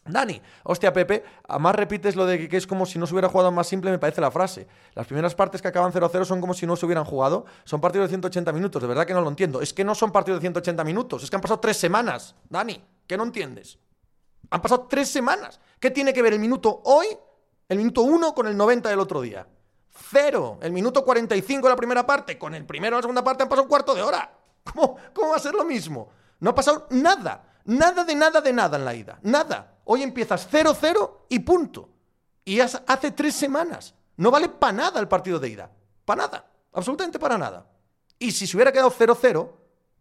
[0.06, 3.30] Dani, hostia Pepe, a más repites lo de que es como si no se hubiera
[3.30, 4.68] jugado más simple, me parece la frase.
[4.96, 7.46] Las primeras partes que acaban 0-0 son como si no se hubieran jugado.
[7.64, 9.62] Son partidos de 180 minutos, de verdad que no lo entiendo.
[9.62, 12.36] Es que no son partidos de 180 minutos, es que han pasado tres semanas.
[12.50, 13.80] Dani, ¿qué no entiendes?
[14.54, 15.60] Han pasado tres semanas.
[15.80, 17.08] ¿Qué tiene que ver el minuto hoy,
[17.68, 19.48] el minuto 1 con el 90 del otro día?
[20.12, 20.60] Cero.
[20.62, 23.50] El minuto 45 de la primera parte con el primero de la segunda parte han
[23.50, 24.32] pasado un cuarto de hora.
[24.64, 26.10] ¿Cómo, ¿Cómo va a ser lo mismo?
[26.40, 27.62] No ha pasado nada.
[27.66, 29.18] Nada de nada de nada en la ida.
[29.24, 29.80] Nada.
[29.86, 31.90] Hoy empiezas 0-0 y punto.
[32.46, 33.96] Y hace tres semanas.
[34.18, 35.72] No vale para nada el partido de ida.
[36.06, 36.52] Para nada.
[36.74, 37.66] Absolutamente para nada.
[38.20, 39.52] Y si se hubiera quedado 0-0,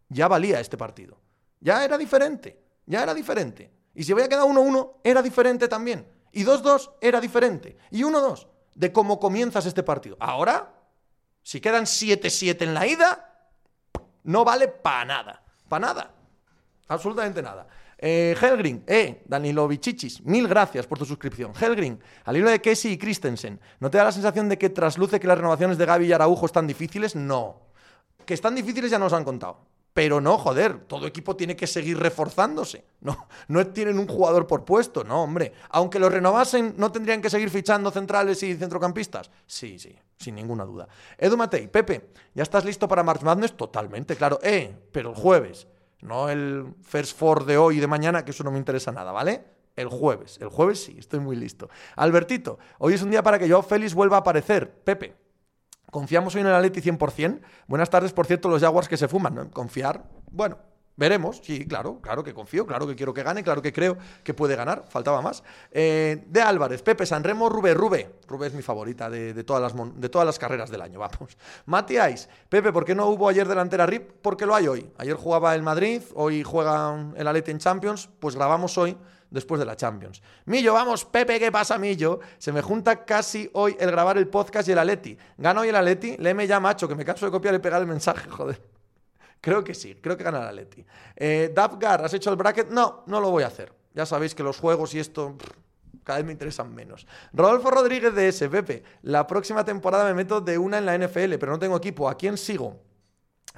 [0.09, 1.17] ya valía este partido.
[1.59, 2.61] Ya era diferente.
[2.85, 3.82] Ya era diferente.
[3.93, 6.07] Y si hubiera quedado 1-1, era diferente también.
[6.31, 7.77] Y 2-2 era diferente.
[7.91, 10.17] Y 1-2 de cómo comienzas este partido.
[10.19, 10.73] Ahora,
[11.43, 13.49] si quedan 7-7 en la ida,
[14.23, 15.43] no vale para nada.
[15.69, 16.11] Para nada.
[16.87, 17.67] Absolutamente nada.
[17.97, 21.53] Eh, Helgrin, eh, Danilo Vichichis, mil gracias por tu suscripción.
[21.57, 25.21] Helgrin, al hilo de Kessi y Christensen, ¿no te da la sensación de que trasluce
[25.21, 27.15] que las renovaciones de Gaby y Araujo están difíciles?
[27.15, 27.61] No.
[28.25, 29.65] Que están difíciles ya nos han contado.
[29.93, 32.85] Pero no, joder, todo equipo tiene que seguir reforzándose.
[33.03, 35.51] No, no tienen un jugador por puesto, no, hombre.
[35.71, 39.29] Aunque lo renovasen, ¿no tendrían que seguir fichando centrales y centrocampistas?
[39.45, 40.87] Sí, sí, sin ninguna duda.
[41.17, 43.57] Edu Matei, Pepe, ¿ya estás listo para March Madness?
[43.57, 44.39] Totalmente, claro.
[44.41, 45.67] Eh, pero el jueves,
[45.99, 49.11] no el First Four de hoy y de mañana, que eso no me interesa nada,
[49.11, 49.43] ¿vale?
[49.75, 51.69] El jueves, el jueves sí, estoy muy listo.
[51.97, 54.71] Albertito, hoy es un día para que yo Félix vuelva a aparecer.
[54.71, 55.13] Pepe,
[55.93, 57.39] ¿Confiamos hoy en el Atleti 100%?
[57.67, 59.51] Buenas tardes, por cierto, los Jaguars que se fuman, ¿no?
[59.51, 60.57] Confiar, bueno,
[60.95, 64.35] Veremos, sí, claro, claro que confío, claro que quiero que gane, claro que creo que
[64.35, 65.43] puede ganar, faltaba más.
[65.71, 68.11] Eh, de Álvarez, Pepe, Sanremo, Rubé, Rubé.
[68.27, 71.35] Rubé es mi favorita de, todas las, de todas las carreras del año, vamos.
[71.65, 74.11] Matías, Pepe, ¿por qué no hubo ayer delantera RIP?
[74.21, 74.91] Porque lo hay hoy.
[74.99, 78.95] Ayer jugaba el Madrid, hoy juega el Atleti en Champions, pues grabamos hoy
[79.33, 80.21] después de la Champions.
[80.45, 82.19] Millo, vamos, Pepe, ¿qué pasa, Millo?
[82.37, 85.17] Se me junta casi hoy el grabar el podcast y el Atleti.
[85.37, 87.87] Gana hoy el Atleti, léeme ya, macho, que me canso de copiar y pegar el
[87.87, 88.61] mensaje, joder.
[89.41, 90.85] Creo que sí, creo que gana la Leti.
[91.17, 92.69] Eh, Dapgar, ¿has hecho el bracket?
[92.69, 93.73] No, no lo voy a hacer.
[93.93, 95.35] Ya sabéis que los juegos y esto
[96.05, 97.05] cada vez me interesan menos.
[97.33, 98.83] Rodolfo Rodríguez de S, Pepe.
[99.01, 102.07] La próxima temporada me meto de una en la NFL, pero no tengo equipo.
[102.07, 102.79] ¿A quién sigo?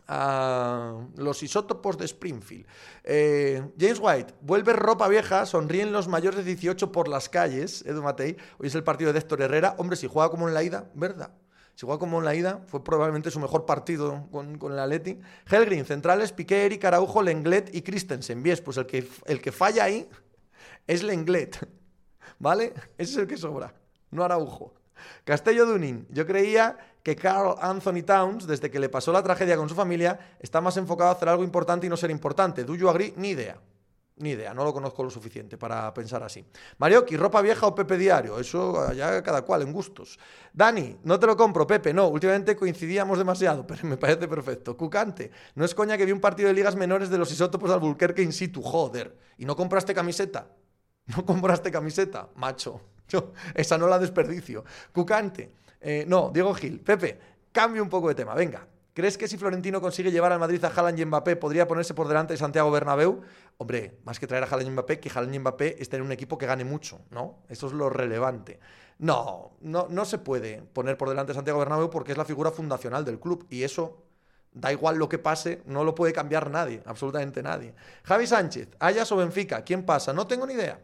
[0.08, 2.68] A los isótopos de Springfield.
[3.04, 7.84] Eh, James White, vuelve ropa vieja, sonríen los mayores de 18 por las calles.
[7.86, 9.76] Edu Matei, hoy es el partido de Héctor Herrera.
[9.80, 11.32] Hombre, si juega como en la ida, ¿verdad?
[11.76, 15.20] Si juega como en la ida, fue probablemente su mejor partido con, el Atleti.
[15.50, 18.42] Helgrin, centrales, Piqué, Eric Araujo, Lenglet y Christensen.
[18.42, 20.08] Bien, pues el que, el que falla ahí
[20.88, 21.68] es Lenglet.
[22.40, 22.74] ¿Vale?
[22.98, 23.74] Ese es el que sobra,
[24.12, 24.74] no Araujo.
[25.24, 29.70] Castello Dunin, yo creía que Carl Anthony Towns, desde que le pasó la tragedia con
[29.70, 32.64] su familia, está más enfocado a hacer algo importante y no ser importante.
[32.64, 33.14] ¿Do you agree?
[33.18, 33.60] Ni idea.
[34.18, 36.46] Ni idea, no lo conozco lo suficiente para pensar así.
[36.78, 40.18] Marioki, ropa vieja o Pepe Diario, eso ya cada cual en gustos.
[40.54, 44.78] Dani, no te lo compro, Pepe, no, últimamente coincidíamos demasiado, pero me parece perfecto.
[44.78, 47.76] Cucante, no es coña que vi un partido de ligas menores de los isótopos al
[47.76, 49.18] Albuquerque in situ, joder.
[49.38, 50.48] ¿Y no compraste camiseta?
[51.08, 52.30] ¿No compraste camiseta?
[52.36, 54.63] Macho, yo esa no la desperdicio.
[54.94, 57.20] Cucante, eh, no, Diego Gil, Pepe,
[57.52, 58.68] cambio un poco de tema, venga.
[58.96, 62.08] ¿Crees que si Florentino consigue llevar al Madrid a Haaland y Mbappé podría ponerse por
[62.08, 63.24] delante de Santiago Bernabéu?
[63.58, 66.13] Hombre, más que traer a Haaland y Mbappé, que Haaland y Mbappé estén en un
[66.13, 67.39] equipo que gane mucho, ¿no?
[67.50, 68.58] Eso es lo relevante.
[69.00, 72.52] No, no, no se puede poner por delante de Santiago Bernabéu porque es la figura
[72.52, 74.06] fundacional del club y eso
[74.54, 77.76] da igual lo que pase, no lo puede cambiar nadie, absolutamente nadie.
[78.04, 80.13] Javi Sánchez, Ayas o Benfica, ¿quién pasa?
[80.13, 80.80] No tengo ni idea.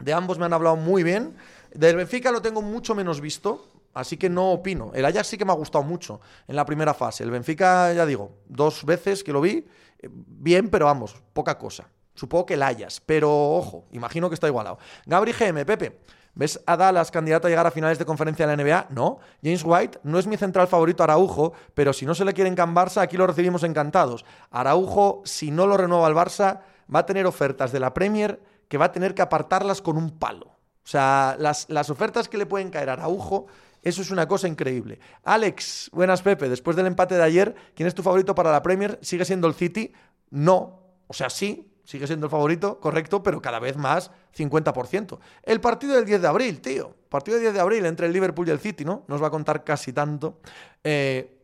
[0.00, 1.36] De ambos me han hablado muy bien.
[1.74, 4.92] Del Benfica lo tengo mucho menos visto, Así que no opino.
[4.94, 7.24] El Ajax sí que me ha gustado mucho en la primera fase.
[7.24, 9.66] El Benfica, ya digo, dos veces que lo vi,
[9.98, 11.88] eh, bien, pero vamos, poca cosa.
[12.14, 14.78] Supongo que el Ajax, pero ojo, imagino que está igualado.
[15.06, 15.98] Gabri GM, Pepe.
[16.34, 18.86] ¿Ves a Dallas candidato a llegar a finales de conferencia de la NBA?
[18.90, 19.18] No.
[19.42, 22.56] James White no es mi central favorito Araujo, pero si no se le quiere en
[22.56, 24.24] Barça, aquí lo recibimos encantados.
[24.52, 26.60] Araujo, si no lo renueva el Barça,
[26.94, 30.18] va a tener ofertas de la Premier que va a tener que apartarlas con un
[30.18, 30.46] palo.
[30.46, 33.46] O sea, las, las ofertas que le pueden caer a Araujo
[33.82, 34.98] eso es una cosa increíble.
[35.24, 38.98] Alex, buenas Pepe, después del empate de ayer, ¿quién es tu favorito para la Premier?
[39.02, 39.92] ¿Sigue siendo el City?
[40.30, 40.82] No.
[41.06, 45.18] O sea, sí, sigue siendo el favorito, correcto, pero cada vez más 50%.
[45.42, 46.94] El partido del 10 de abril, tío.
[47.08, 49.04] Partido del 10 de abril entre el Liverpool y el City, ¿no?
[49.06, 50.40] Nos va a contar casi tanto.
[50.82, 51.42] Eh,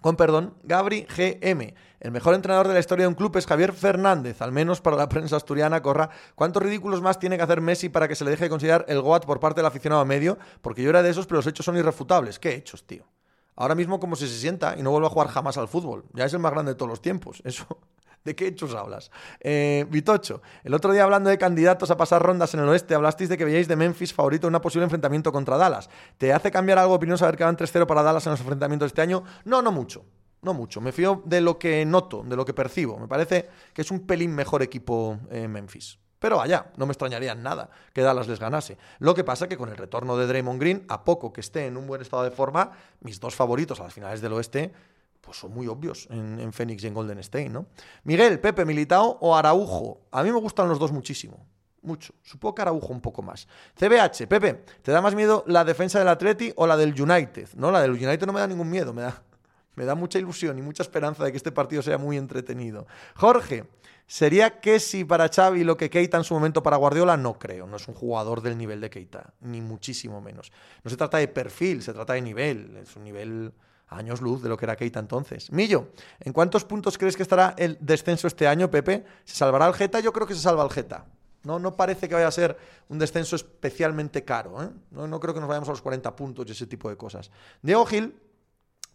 [0.00, 1.74] con perdón, Gabri GM.
[2.00, 4.96] El mejor entrenador de la historia de un club es Javier Fernández, al menos para
[4.96, 6.08] la prensa asturiana, corra.
[6.34, 9.02] ¿Cuántos ridículos más tiene que hacer Messi para que se le deje de considerar el
[9.02, 10.38] GOAT por parte del aficionado medio?
[10.62, 12.38] Porque yo era de esos, pero los hechos son irrefutables.
[12.38, 13.04] ¿Qué hechos, tío?
[13.56, 16.04] Ahora mismo como si se sienta y no vuelve a jugar jamás al fútbol.
[16.14, 17.42] Ya es el más grande de todos los tiempos.
[17.44, 17.66] Eso,
[18.24, 19.10] ¿De qué hechos hablas?
[19.40, 23.30] Eh, Vitocho, el otro día hablando de candidatos a pasar rondas en el oeste, hablasteis
[23.30, 25.88] de que veíais de Memphis favorito en un posible enfrentamiento contra Dallas.
[26.18, 28.86] ¿Te hace cambiar algo de opinión saber que van 3-0 para Dallas en los enfrentamientos
[28.86, 29.24] de este año?
[29.44, 30.04] No, no mucho
[30.42, 30.80] no mucho.
[30.80, 32.98] Me fío de lo que noto, de lo que percibo.
[32.98, 35.98] Me parece que es un pelín mejor equipo en Memphis.
[36.18, 38.76] Pero vaya, no me extrañaría nada que Dallas les ganase.
[38.98, 41.78] Lo que pasa que con el retorno de Draymond Green, a poco que esté en
[41.78, 44.72] un buen estado de forma, mis dos favoritos a las finales del oeste,
[45.20, 47.66] pues son muy obvios en, Phoenix y en Golden State, ¿no?
[48.04, 50.02] Miguel, Pepe, Militao o Araujo.
[50.10, 51.46] A mí me gustan los dos muchísimo.
[51.82, 52.12] Mucho.
[52.22, 53.48] Supongo que Araujo un poco más.
[53.78, 57.50] CBH, Pepe, ¿te da más miedo la defensa del Atleti o la del United?
[57.54, 59.22] No, la del United no me da ningún miedo, me da
[59.80, 62.86] me da mucha ilusión y mucha esperanza de que este partido sea muy entretenido.
[63.16, 63.64] Jorge,
[64.06, 64.78] ¿sería que
[65.08, 67.16] para Xavi lo que Keita en su momento para Guardiola?
[67.16, 70.52] No creo, no es un jugador del nivel de Keita, ni muchísimo menos.
[70.84, 73.52] No se trata de perfil, se trata de nivel, es un nivel
[73.90, 75.52] años luz de lo que era Keita entonces.
[75.52, 75.88] Millo,
[76.20, 79.04] ¿en cuántos puntos crees que estará el descenso este año, Pepe?
[79.24, 80.00] ¿Se salvará el Geta?
[80.00, 81.04] Yo creo que se salva el Geta.
[81.42, 82.56] No, no parece que vaya a ser
[82.88, 84.62] un descenso especialmente caro.
[84.62, 84.70] ¿eh?
[84.90, 87.30] No, no creo que nos vayamos a los 40 puntos y ese tipo de cosas.
[87.62, 88.14] Diego Gil,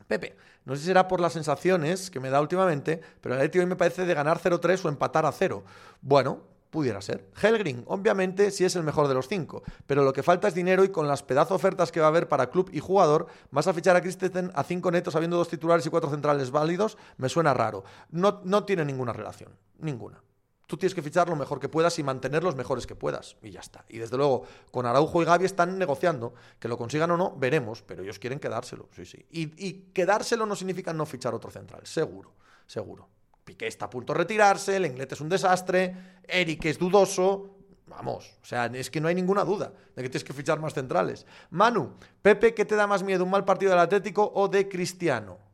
[0.08, 3.60] Pepe, no sé si será por las sensaciones que me da últimamente, pero el Atleti
[3.60, 5.64] hoy me parece de ganar 0-3 o empatar a 0.
[6.02, 7.30] Bueno, pudiera ser.
[7.42, 10.84] Helgrin, obviamente, sí es el mejor de los cinco, pero lo que falta es dinero
[10.84, 13.74] y con las pedazo ofertas que va a haber para club y jugador, vas a
[13.74, 17.54] fichar a Christensen a 5 netos habiendo dos titulares y cuatro centrales válidos, me suena
[17.54, 17.84] raro.
[18.10, 20.22] No, no tiene ninguna relación, ninguna.
[20.68, 23.38] Tú tienes que fichar lo mejor que puedas y mantener los mejores que puedas.
[23.44, 23.86] Y ya está.
[23.88, 26.34] Y desde luego, con Araujo y Gaby están negociando.
[26.60, 27.84] Que lo consigan o no, veremos.
[27.84, 28.90] Pero ellos quieren quedárselo.
[28.96, 29.26] Sí, sí.
[29.30, 31.82] Y, y quedárselo no significa no fichar otro central.
[31.86, 32.34] Seguro,
[32.66, 33.10] seguro.
[33.46, 35.96] Piqué está a punto de retirarse, el inglés es un desastre,
[36.28, 37.52] Eric es dudoso.
[37.88, 40.74] Vamos, o sea, es que no hay ninguna duda de que tienes que fichar más
[40.74, 41.26] centrales.
[41.52, 45.46] Manu, Pepe, ¿qué te da más miedo, un mal partido del Atlético o de Cristiano?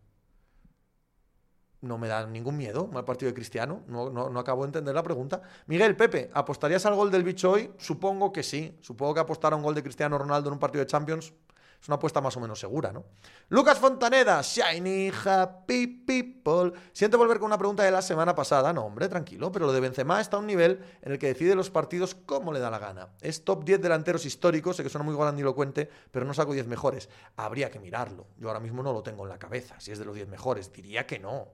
[1.82, 3.84] no me da ningún miedo mal partido de Cristiano.
[3.88, 5.42] No, no, acabo de entender la pregunta.
[5.66, 7.72] Miguel, Pepe, ¿apostarías al gol del bicho hoy?
[7.78, 8.78] Supongo que sí.
[8.82, 11.34] Supongo que apostar a un gol de Cristiano Ronaldo en un partido de Champions
[11.82, 13.06] es una apuesta más o menos segura, ¿no?
[13.50, 16.74] Lucas Fontaneda, Shiny Happy People.
[16.94, 18.72] Siento volver con una pregunta de la semana pasada.
[18.72, 21.56] No, hombre, tranquilo, pero lo de Benzema está a un nivel en el que decide
[21.56, 23.10] los partidos como le da la gana.
[23.20, 27.10] Es top 10 delanteros históricos, sé que suena muy grandilocuente, pero no saco 10 mejores.
[27.36, 28.28] Habría que mirarlo.
[28.38, 30.72] Yo ahora mismo no lo tengo en la cabeza, si es de los 10 mejores.
[30.72, 31.48] Diría que no.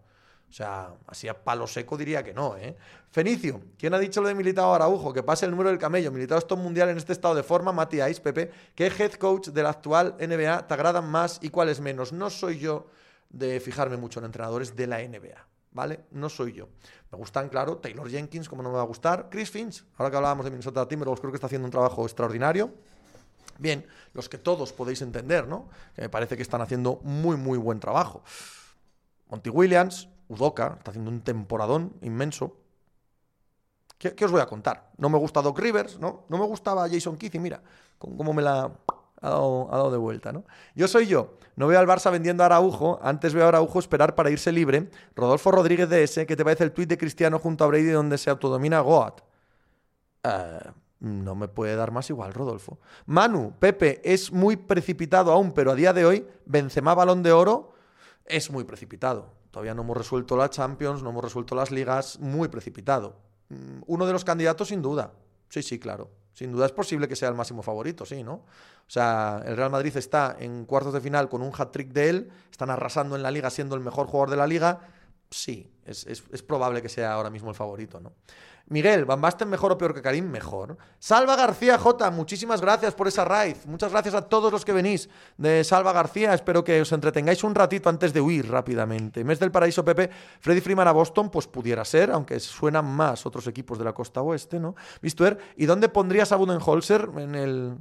[0.49, 2.75] O sea, así a palo seco diría que no, ¿eh?
[3.11, 5.11] Fenicio, ¿quién ha dicho lo de Militado Araujo?
[5.11, 6.11] Que pase el número del camello.
[6.11, 7.71] Militado es mundial en este estado de forma.
[7.71, 8.51] Mati Pepe.
[8.73, 12.13] ¿Qué head coach de la actual NBA te agradan más y cuáles menos?
[12.13, 12.87] No soy yo
[13.29, 16.05] de fijarme mucho en entrenadores de la NBA, ¿vale?
[16.11, 16.69] No soy yo.
[17.11, 19.27] Me gustan, claro, Taylor Jenkins, como no me va a gustar.
[19.29, 22.73] Chris Finch, ahora que hablábamos de Minnesota Timberwolves, creo que está haciendo un trabajo extraordinario.
[23.57, 25.69] Bien, los que todos podéis entender, ¿no?
[25.95, 28.23] Que me parece que están haciendo muy, muy buen trabajo.
[29.29, 32.57] Monty Williams, Udoka está haciendo un temporadón inmenso.
[33.97, 34.91] ¿Qué, os voy a contar?
[34.97, 36.25] No me gusta Doc Rivers, ¿no?
[36.29, 37.61] No me gustaba Jason Keith y mira
[37.97, 38.71] cómo me la
[39.21, 40.43] ha dado, de vuelta, ¿no?
[40.75, 41.37] Yo soy yo.
[41.55, 42.99] No veo al Barça vendiendo a Araujo.
[43.01, 44.91] Antes veo a Araujo esperar para irse libre.
[45.15, 48.19] Rodolfo Rodríguez de ese, ¿qué te parece el tuit de Cristiano junto a Brady donde
[48.19, 49.21] se autodomina Goat?
[50.23, 50.59] Eh,
[50.99, 52.79] no me puede dar más igual, Rodolfo.
[53.07, 57.73] Manu, Pepe, es muy precipitado aún, pero a día de hoy, Benzema Balón de Oro
[58.25, 59.36] es muy precipitado.
[59.57, 63.15] Todavía no hemos resuelto la Champions, no hemos resuelto las ligas, muy precipitado.
[63.49, 65.13] Mm, uno de los candidatos, sin duda.
[65.49, 66.11] Sí, sí, claro.
[66.31, 68.33] Sin duda es posible que sea el máximo favorito, sí, ¿no?
[68.33, 72.31] O sea, el Real Madrid está en cuartos de final con un hat-trick de él,
[72.51, 74.79] están arrasando en la liga siendo el mejor jugador de la liga.
[75.31, 78.13] Sí, es, es probable que sea ahora mismo el favorito, ¿no?
[78.69, 80.29] Miguel, ¿Van mejor o peor que Karim?
[80.29, 80.77] Mejor.
[80.99, 83.65] Salva García J, muchísimas gracias por esa raíz.
[83.65, 86.33] Muchas gracias a todos los que venís de Salva García.
[86.33, 89.23] Espero que os entretengáis un ratito antes de huir rápidamente.
[89.23, 90.09] Mes del Paraíso Pepe,
[90.41, 94.21] Freddy Freeman a Boston, pues pudiera ser, aunque suenan más otros equipos de la costa
[94.21, 94.75] oeste, ¿no?
[95.01, 97.77] Vistuer, ¿y dónde pondrías a Budenholzer en el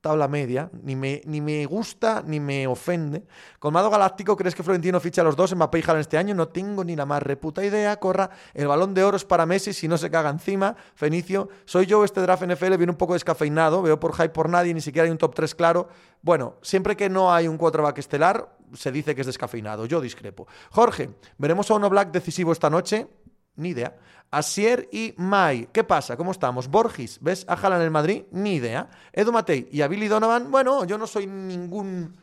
[0.00, 3.24] tabla media, ni me, ni me gusta ni me ofende.
[3.58, 6.34] Colmado Galáctico, ¿crees que Florentino ficha a los dos en Mbappé y Haaland este año?
[6.34, 7.98] No tengo ni la más reputa idea.
[7.98, 10.74] Corra, el balón de oro es para Messi si no se caga encima.
[10.94, 14.72] Fenicio, soy yo, este draft NFL viene un poco descafeinado, veo por hype por nadie,
[14.72, 15.88] ni siquiera hay un top 3 claro.
[16.22, 19.86] Bueno, siempre que no hay un quarterback estelar, se dice que es descafeinado.
[19.86, 20.46] Yo discrepo.
[20.70, 23.06] Jorge, ¿veremos a uno Black decisivo esta noche?
[23.56, 23.96] Ni idea.
[24.30, 25.68] Asier y Mai.
[25.72, 26.16] ¿Qué pasa?
[26.16, 26.68] ¿Cómo estamos?
[26.68, 28.24] Borgis, ¿ves a en el Madrid?
[28.30, 28.88] Ni idea.
[29.12, 30.50] Edu Matei y a Billy Donovan.
[30.50, 32.16] Bueno, yo no soy ningún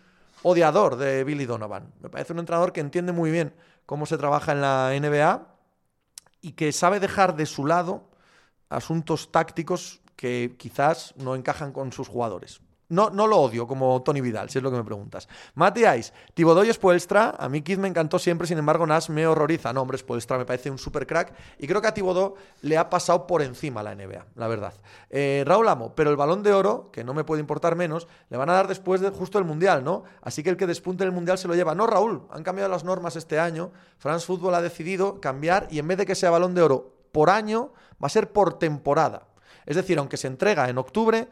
[0.43, 1.93] odiador de Billy Donovan.
[1.99, 3.53] Me parece un entrenador que entiende muy bien
[3.85, 5.47] cómo se trabaja en la NBA
[6.41, 8.09] y que sabe dejar de su lado
[8.69, 12.61] asuntos tácticos que quizás no encajan con sus jugadores.
[12.89, 15.27] No, no lo odio como Tony Vidal, si es lo que me preguntas.
[15.55, 19.73] Matías, Tibodoy Spoelstra, a mí Kid me encantó siempre, sin embargo Nash me horroriza.
[19.73, 22.89] No, hombre, Spoelstra me parece un super crack y creo que a Tibodó le ha
[22.89, 24.73] pasado por encima la NBA, la verdad.
[25.09, 28.37] Eh, Raúl Amo, pero el balón de oro, que no me puede importar menos, le
[28.37, 30.03] van a dar después de justo el Mundial, ¿no?
[30.21, 31.75] Así que el que despunte el Mundial se lo lleva.
[31.75, 33.71] No, Raúl, han cambiado las normas este año.
[33.97, 37.29] France Football ha decidido cambiar y en vez de que sea balón de oro por
[37.29, 39.27] año, va a ser por temporada.
[39.65, 41.27] Es decir, aunque se entrega en octubre,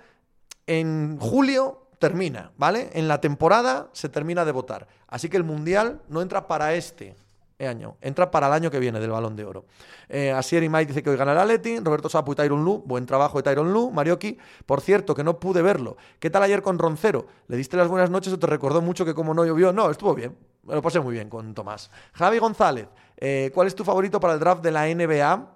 [0.67, 2.89] en julio termina, ¿vale?
[2.93, 4.87] En la temporada se termina de votar.
[5.07, 7.15] Así que el Mundial no entra para este
[7.63, 9.65] año, entra para el año que viene del Balón de Oro.
[10.09, 13.05] Eh, Asier y Mike dice que hoy gana el Roberto Sapu y Tyron Lu, buen
[13.05, 15.95] trabajo de Tyron Lu, Marioki, por cierto, que no pude verlo.
[16.19, 17.27] ¿Qué tal ayer con Roncero?
[17.47, 19.71] ¿Le diste las buenas noches o te recordó mucho que como no llovió?
[19.71, 21.89] No, estuvo bien, me lo pasé muy bien con Tomás.
[22.13, 25.47] Javi González, eh, ¿cuál es tu favorito para el draft de la NBA?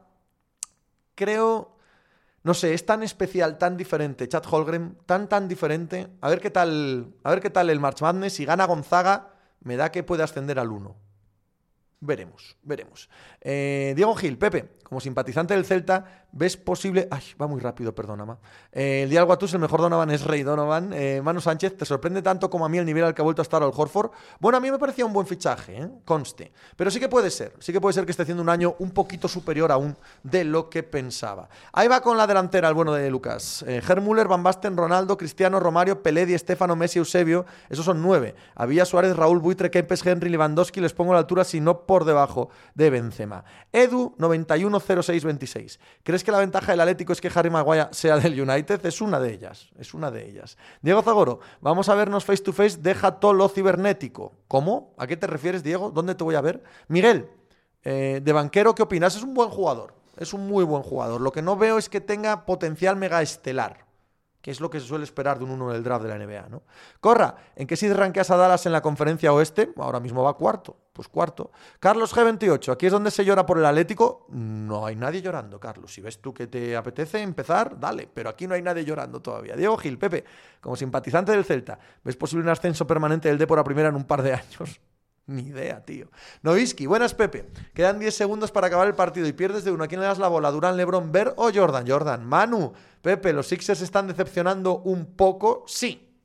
[1.15, 1.78] Creo
[2.49, 6.07] no sé, es tan especial, tan diferente, Chad Holgren, tan, tan diferente.
[6.19, 8.33] A ver qué tal, a ver qué tal el March Madness.
[8.33, 10.97] Si gana Gonzaga, me da que puede ascender al 1.
[11.99, 13.07] Veremos, veremos.
[13.39, 17.07] Eh, Diego Gil, Pepe, como simpatizante del Celta, ¿ves posible.
[17.11, 18.37] Ay, va muy rápido, perdona,
[18.71, 20.91] eh, el día Guatus, el mejor Donovan es Rey Donovan.
[20.93, 23.41] Eh, Manu Sánchez, ¿te sorprende tanto como a mí el nivel al que ha vuelto
[23.41, 24.11] a estar al Horford?
[24.39, 25.89] Bueno, a mí me parecía un buen fichaje, ¿eh?
[26.05, 26.51] conste.
[26.75, 28.91] Pero sí que puede ser, sí que puede ser que esté haciendo un año un
[28.91, 31.49] poquito superior aún de lo que pensaba.
[31.71, 33.63] Ahí va con la delantera el bueno de Lucas.
[33.67, 37.45] Eh, Müller, Van Basten, Ronaldo, Cristiano, Romario, Peledi, Estefano, Messi, Eusebio.
[37.69, 38.35] Esos son nueve.
[38.55, 40.81] Había Suárez, Raúl, Buitre, Kempes, Henry, Lewandowski.
[40.81, 43.43] Les pongo a la altura, si no por debajo de Benzema.
[43.71, 44.15] Edu,
[44.79, 45.79] 910626.
[46.03, 48.85] ¿Crees que la ventaja del Atlético es que Harry Maguire sea del United?
[48.85, 50.57] Es una de ellas, es una de ellas.
[50.81, 54.33] Diego Zagoro, vamos a vernos face to face, deja todo lo cibernético.
[54.47, 54.93] ¿Cómo?
[54.97, 55.91] ¿A qué te refieres, Diego?
[55.91, 56.63] ¿Dónde te voy a ver?
[56.87, 57.29] Miguel,
[57.85, 59.15] Eh, de banquero, ¿qué opinas?
[59.15, 59.93] Es un buen jugador.
[60.17, 61.21] Es un muy buen jugador.
[61.21, 63.85] Lo que no veo es que tenga potencial mega estelar
[64.41, 66.49] que es lo que se suele esperar de un uno del draft de la NBA,
[66.49, 66.63] ¿no?
[66.99, 69.73] Corra, ¿en qué si ranqueas a Dallas en la conferencia oeste?
[69.77, 71.51] Ahora mismo va cuarto, pues cuarto.
[71.79, 74.25] Carlos G28, aquí es donde se llora por el Atlético.
[74.29, 75.93] No hay nadie llorando, Carlos.
[75.93, 79.55] Si ves tú que te apetece empezar, dale, pero aquí no hay nadie llorando todavía.
[79.55, 80.23] Diego Gil, Pepe,
[80.61, 84.05] como simpatizante del Celta, ¿ves posible un ascenso permanente del Depor a primera en un
[84.05, 84.79] par de años?
[85.29, 86.07] Ni idea, tío.
[86.41, 87.45] Novisky, buenas, Pepe.
[87.75, 89.83] Quedan 10 segundos para acabar el partido y pierdes de uno.
[89.83, 90.49] ¿A quién le das la bola?
[90.49, 91.87] ¿Durán, Lebron, Ver o Jordan?
[91.87, 92.25] Jordan.
[92.25, 95.63] Manu, Pepe, ¿los Sixers están decepcionando un poco?
[95.67, 96.17] Sí.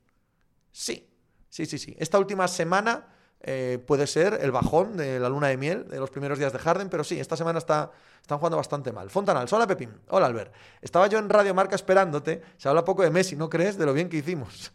[0.71, 1.07] Sí.
[1.49, 1.95] Sí, sí, sí.
[1.99, 3.05] Esta última semana
[3.41, 6.57] eh, puede ser el bajón de la luna de miel de los primeros días de
[6.57, 9.11] Harden, pero sí, esta semana está, están jugando bastante mal.
[9.11, 9.91] Fontanal, hola Pepín.
[10.09, 10.51] Hola Albert.
[10.81, 12.41] Estaba yo en Radio Marca esperándote.
[12.57, 13.77] Se habla poco de Messi, ¿no crees?
[13.77, 14.73] De lo bien que hicimos.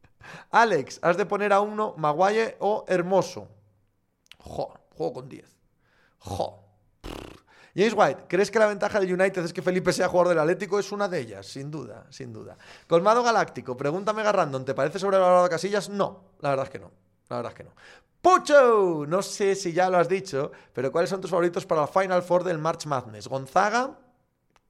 [0.52, 3.48] Alex, has de poner a uno Maguire o Hermoso.
[4.42, 5.48] Jo, juego con 10.
[6.18, 6.62] Jo.
[7.74, 10.78] James White, ¿crees que la ventaja del United es que Felipe sea jugador del Atlético?
[10.78, 12.56] Es una de ellas, sin duda, sin duda.
[12.86, 15.88] Colmado Galáctico, pregúntame Garrandon, ¿te parece sobrevalorado Casillas?
[15.88, 16.90] No, la verdad es que no.
[17.30, 17.70] La verdad es que no.
[18.20, 21.86] Pucho, no sé si ya lo has dicho, pero ¿cuáles son tus favoritos para la
[21.86, 23.26] Final Four del March Madness?
[23.26, 23.98] Gonzaga,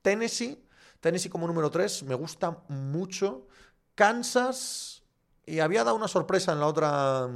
[0.01, 0.65] Tennessee,
[1.01, 3.49] Tennessee como número 3, me gusta mucho.
[3.97, 5.03] Kansas,
[5.45, 7.29] y había dado una sorpresa en la otra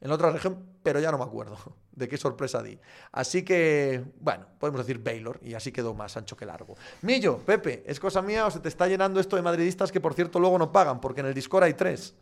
[0.00, 1.56] en otra región, pero ya no me acuerdo
[1.92, 2.78] de qué sorpresa di.
[3.12, 6.76] Así que, bueno, podemos decir Baylor y así quedó más ancho que largo.
[7.02, 10.14] Millo, Pepe, ¿es cosa mía o se te está llenando esto de madridistas que por
[10.14, 11.00] cierto luego no pagan?
[11.00, 12.14] Porque en el Discord hay tres.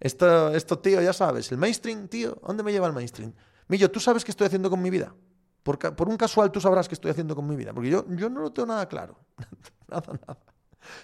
[0.00, 3.34] Esto, esto tío, ya sabes, el mainstream, tío, ¿dónde me lleva el mainstream?
[3.68, 5.14] Millo, ¿tú sabes qué estoy haciendo con mi vida?
[5.62, 8.30] Por, por un casual tú sabrás qué estoy haciendo con mi vida, porque yo, yo
[8.30, 9.18] no lo tengo nada claro.
[9.88, 10.38] nada, nada.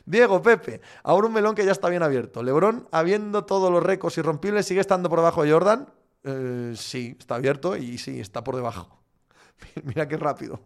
[0.05, 2.43] Diego, Pepe, ahora un melón que ya está bien abierto.
[2.43, 5.89] Lebron, habiendo todos los récords irrompibles, ¿sigue estando por debajo de Jordan?
[6.25, 9.01] Eh, sí, está abierto y sí, está por debajo.
[9.85, 10.61] Mira qué rápido.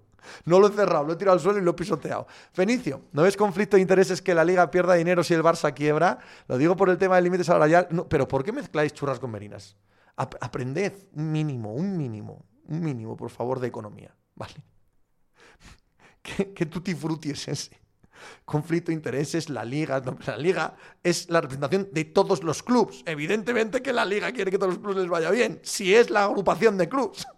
[0.44, 2.26] No lo he cerrado, lo he tirado al suelo y lo he pisoteado.
[2.52, 6.18] Fenicio, ¿no ves conflicto de intereses que la liga pierda dinero si el Barça quiebra?
[6.46, 7.88] Lo digo por el tema del límite salarial.
[7.90, 9.76] No, pero ¿por qué mezcláis churras con merinas?
[10.16, 14.14] aprended un mínimo, un mínimo, un mínimo, por favor, de economía.
[14.34, 14.54] ¿Vale?
[16.22, 17.80] ¿Qué, qué tutti frutti es ese?
[18.44, 23.02] Conflicto de intereses, la liga, la liga es la representación de todos los clubes.
[23.06, 26.24] Evidentemente que la liga quiere que todos los clubes les vaya bien, si es la
[26.24, 27.26] agrupación de clubes.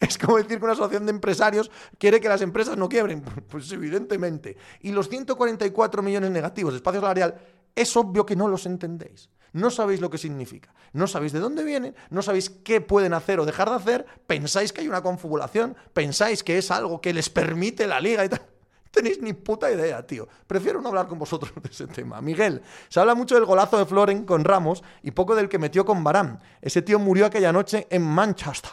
[0.00, 3.22] Es como decir que una asociación de empresarios quiere que las empresas no quiebren.
[3.48, 4.56] Pues evidentemente.
[4.80, 7.38] Y los 144 millones negativos de espacio salarial,
[7.74, 9.28] es obvio que no los entendéis.
[9.52, 10.72] No sabéis lo que significa.
[10.92, 14.06] No sabéis de dónde vienen, no sabéis qué pueden hacer o dejar de hacer.
[14.26, 18.28] Pensáis que hay una confabulación, pensáis que es algo que les permite la liga y
[18.28, 18.42] tal
[18.90, 20.28] tenéis ni puta idea, tío.
[20.46, 22.20] Prefiero no hablar con vosotros de ese tema.
[22.20, 25.84] Miguel, se habla mucho del golazo de Floren con Ramos y poco del que metió
[25.84, 26.40] con Barán.
[26.60, 28.70] Ese tío murió aquella noche en Manchester.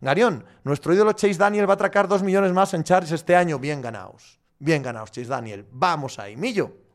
[0.00, 3.58] Garión, nuestro ídolo Chase Daniel va a atracar dos millones más en Charles este año.
[3.58, 4.40] Bien ganados.
[4.58, 5.66] Bien ganados, Chase Daniel.
[5.70, 6.36] Vamos ahí.
[6.36, 6.89] Millo.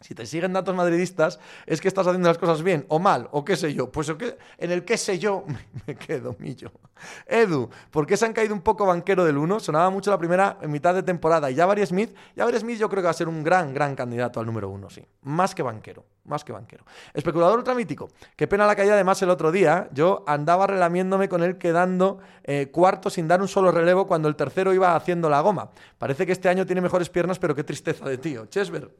[0.00, 3.44] Si te siguen datos madridistas, es que estás haciendo las cosas bien o mal, o
[3.44, 3.92] qué sé yo.
[3.92, 4.10] Pues
[4.56, 5.44] en el qué sé yo
[5.86, 6.72] me quedo, millo.
[7.26, 9.60] Edu, ¿por qué se han caído un poco banquero del 1?
[9.60, 11.50] Sonaba mucho la primera en mitad de temporada.
[11.50, 14.40] Y Jabari Smith, Jabari Smith yo creo que va a ser un gran, gran candidato
[14.40, 15.04] al número 1, sí.
[15.22, 16.84] Más que banquero, más que banquero.
[17.12, 19.90] Especulador ultramítico, qué pena la caída además el otro día.
[19.92, 24.36] Yo andaba relamiéndome con él quedando eh, cuarto sin dar un solo relevo cuando el
[24.36, 25.70] tercero iba haciendo la goma.
[25.98, 28.46] Parece que este año tiene mejores piernas, pero qué tristeza de tío.
[28.46, 28.90] Chesver,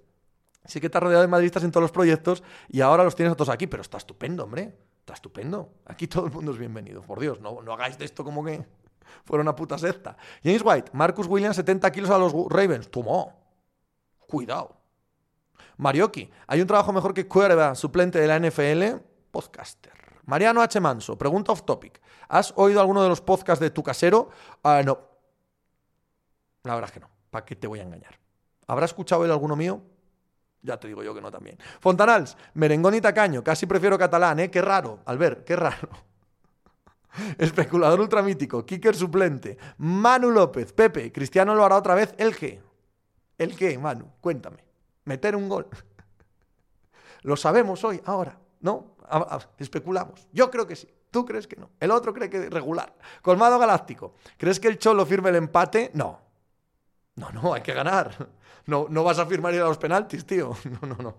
[0.64, 3.36] Sí que has rodeado de madridistas en todos los proyectos y ahora los tienes a
[3.36, 4.76] todos aquí, pero está estupendo, hombre.
[5.00, 5.72] Está estupendo.
[5.86, 7.02] Aquí todo el mundo es bienvenido.
[7.02, 8.64] Por Dios, no, no hagáis de esto como que
[9.24, 10.16] fuera una puta secta.
[10.44, 12.90] James White, Marcus Williams, 70 kilos a los Ravens.
[12.90, 13.32] Tomó.
[14.26, 14.76] Cuidado.
[15.78, 19.02] Marioki, ¿hay un trabajo mejor que Cuerva, suplente de la NFL?
[19.30, 19.92] Podcaster.
[20.26, 20.78] Mariano H.
[20.78, 22.00] Manso, pregunta off topic.
[22.28, 24.28] ¿Has oído alguno de los podcasts de tu casero?
[24.62, 24.98] Uh, no.
[26.62, 27.10] La verdad es que no.
[27.30, 28.20] ¿Para qué te voy a engañar?
[28.66, 29.82] ¿Habrá escuchado él alguno mío?
[30.62, 31.58] Ya te digo yo que no también.
[31.80, 33.42] Fontanals, merengón y tacaño.
[33.42, 34.50] Casi prefiero catalán, ¿eh?
[34.50, 35.00] Qué raro.
[35.06, 35.88] Albert, qué raro.
[37.38, 38.64] Especulador ultramítico.
[38.64, 39.56] Kicker suplente.
[39.78, 40.72] Manu López.
[40.72, 42.14] Pepe, Cristiano lo hará otra vez.
[42.18, 42.60] ¿El qué?
[43.38, 44.06] ¿El qué, Manu?
[44.20, 44.62] Cuéntame.
[45.04, 45.66] Meter un gol.
[47.22, 48.38] Lo sabemos hoy, ahora.
[48.60, 48.96] ¿No?
[49.58, 50.28] especulamos.
[50.32, 50.88] Yo creo que sí.
[51.10, 51.70] ¿Tú crees que no?
[51.80, 52.94] El otro cree que regular.
[53.22, 54.14] Colmado Galáctico.
[54.36, 55.90] ¿Crees que el Cholo firme el empate?
[55.94, 56.20] No.
[57.20, 58.28] No, no, hay que ganar.
[58.66, 60.56] No, no vas a firmar ir a los penaltis, tío.
[60.80, 61.14] No, no, no.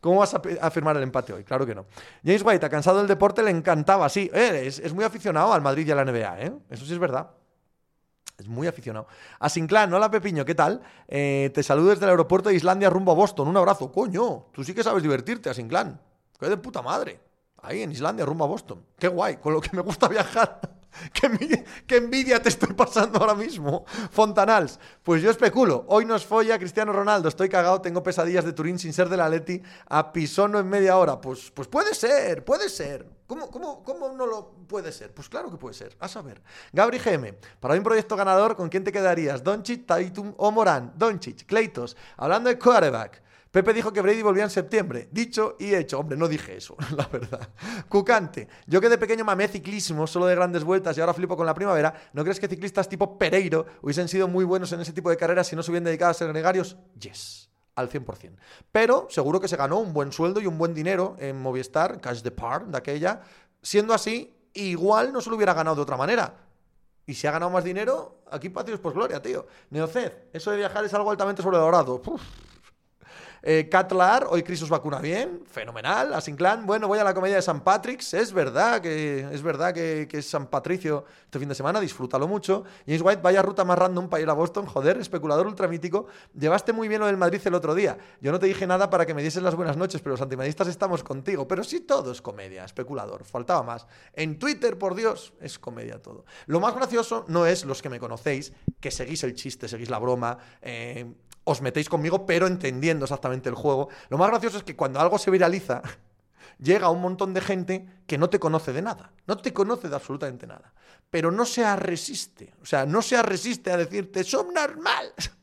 [0.00, 1.44] ¿Cómo vas a, firmar el empate hoy?
[1.44, 1.86] Claro que no.
[2.24, 4.30] James White, ha cansado del deporte, le encantaba, sí.
[4.32, 6.52] Eh, es, muy aficionado al Madrid y a la NBA, ¿eh?
[6.68, 7.30] Eso sí es verdad.
[8.38, 9.06] Es muy aficionado.
[9.38, 9.48] A
[9.92, 10.82] hola Pepiño, ¿qué tal?
[11.08, 13.48] Eh, te saludo desde el aeropuerto de Islandia rumbo a Boston.
[13.48, 13.90] Un abrazo.
[13.90, 15.98] Coño, tú sí que sabes divertirte, a.
[16.38, 17.20] Qué de puta madre.
[17.62, 18.84] Ahí en Islandia rumbo a Boston.
[18.98, 20.60] Qué guay, con lo que me gusta viajar.
[21.86, 24.78] ¿Qué, envidia te estoy pasando ahora mismo, Fontanals.
[25.02, 25.84] Pues yo especulo.
[25.88, 27.28] Hoy nos folla Cristiano Ronaldo.
[27.28, 30.96] Estoy cagado, tengo pesadillas de Turín sin ser de la Leti a Pisono en media
[30.96, 31.20] hora.
[31.20, 33.06] Pues, pues puede ser, puede ser.
[33.26, 35.14] ¿Cómo, cómo, ¿Cómo no lo puede ser?
[35.14, 35.96] Pues claro que puede ser.
[36.00, 36.42] A saber.
[36.72, 39.44] Gabri GM, para un proyecto ganador, ¿con quién te quedarías?
[39.44, 40.92] Doncic, Taitum o Morán?
[40.96, 41.96] Doncic, Cleitos.
[42.16, 43.22] Hablando de quarterback.
[43.50, 45.08] Pepe dijo que Brady volvía en septiembre.
[45.10, 45.98] Dicho y hecho.
[45.98, 47.48] Hombre, no dije eso, la verdad.
[47.88, 48.48] Cucante.
[48.66, 51.54] Yo que de pequeño mamé ciclismo, solo de grandes vueltas y ahora flipo con la
[51.54, 51.92] primavera.
[52.12, 55.48] ¿No crees que ciclistas tipo Pereiro hubiesen sido muy buenos en ese tipo de carreras
[55.48, 56.76] si no se hubieran dedicado a ser gregarios?
[56.98, 57.50] Yes.
[57.74, 58.36] Al 100%.
[58.70, 62.22] Pero seguro que se ganó un buen sueldo y un buen dinero en Movistar, Cash
[62.22, 63.22] de Par, de aquella.
[63.62, 66.34] Siendo así, igual no se lo hubiera ganado de otra manera.
[67.06, 69.46] Y si ha ganado más dinero, aquí patrios por gloria, tío.
[69.70, 72.00] Neoced, eso de viajar es algo altamente sobrevalorado.
[72.06, 72.22] Uf.
[73.42, 76.12] Eh, Catlar, hoy Chris os vacuna bien, fenomenal.
[76.12, 80.06] Asinclan, bueno, voy a la comedia de San Patrick's, es verdad que es verdad que,
[80.10, 82.64] es San Patricio este fin de semana, disfrútalo mucho.
[82.86, 86.06] James White, vaya ruta más random para ir a Boston, joder, especulador ultramítico.
[86.38, 87.96] Llevaste muy bien lo del Madrid el otro día.
[88.20, 90.68] Yo no te dije nada para que me dieses las buenas noches, pero los antimadistas
[90.68, 91.48] estamos contigo.
[91.48, 93.86] Pero sí todo es comedia, especulador, faltaba más.
[94.12, 96.24] En Twitter, por Dios, es comedia todo.
[96.46, 99.98] Lo más gracioso no es los que me conocéis, que seguís el chiste, seguís la
[99.98, 100.36] broma.
[100.60, 101.06] Eh,
[101.50, 103.88] os metéis conmigo, pero entendiendo exactamente el juego.
[104.08, 105.82] Lo más gracioso es que cuando algo se viraliza,
[106.58, 109.96] llega un montón de gente que no te conoce de nada, no te conoce de
[109.96, 110.72] absolutamente nada,
[111.10, 114.24] pero no se resiste, o sea, no se resiste a decirte,
[114.54, 115.12] normal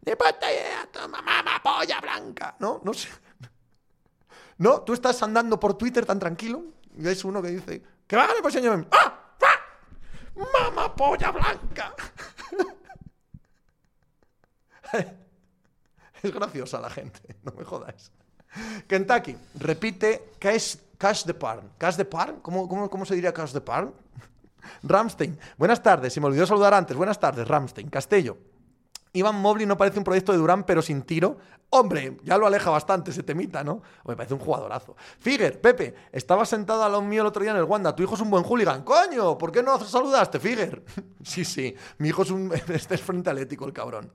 [0.00, 2.56] De puta idea, toma mamá, polla blanca.
[2.60, 3.08] No, no sé.
[4.60, 6.64] No, tú estás andando por Twitter tan tranquilo
[6.96, 8.88] y ves uno que dice, que va a señor.
[8.90, 9.36] ¡Ah!
[9.40, 10.34] ¡Ah!
[10.34, 11.94] ¡Mamá polla blanca!
[16.22, 18.10] es graciosa la gente, no me jodáis.
[18.86, 21.70] Kentucky, repite Cash, cash de Parn.
[21.76, 22.40] ¿Cash de Parn?
[22.40, 23.92] ¿Cómo, cómo, se diría Cash de Parn?
[24.82, 26.96] Ramstein, buenas tardes, se me olvidó saludar antes.
[26.96, 27.88] Buenas tardes, Ramstein.
[27.88, 28.38] Castello.
[29.12, 31.38] Iván Mobley no parece un proyecto de Durán, pero sin tiro.
[31.70, 33.82] Hombre, ya lo aleja bastante ese temita, ¿no?
[34.06, 34.96] Me parece un jugadorazo.
[35.18, 37.94] Figuer, Pepe, estaba sentado al lado mío el otro día en el Wanda.
[37.94, 38.82] Tu hijo es un buen hooligan.
[38.84, 39.36] ¡Coño!
[39.36, 40.82] ¿Por qué no saludaste, Figuer?
[41.22, 41.74] sí, sí.
[41.98, 42.52] Mi hijo es un.
[42.68, 44.10] Este es frente atlético, el cabrón.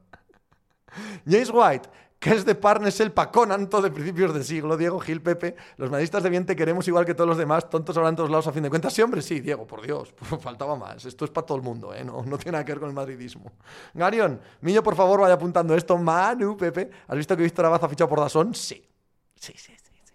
[1.25, 1.89] James White,
[2.23, 5.57] que es de Parnes el Paconanto de principios de siglo, Diego Gil Pepe.
[5.75, 8.47] Los madridistas de bien te queremos igual que todos los demás, tontos habrán todos lados
[8.47, 8.93] a fin de cuentas.
[8.93, 11.03] Sí, hombre, sí, Diego, por Dios, faltaba más.
[11.03, 12.05] Esto es para todo el mundo, ¿eh?
[12.05, 13.51] no, no tiene nada que ver con el madridismo.
[13.93, 15.97] Garion, Millo, por favor, vaya apuntando esto.
[15.97, 18.55] Manu, Pepe, ¿has visto que Víctor Abad ha fichado por Dazón?
[18.55, 18.87] Sí.
[19.35, 20.13] Sí, sí, sí, sí,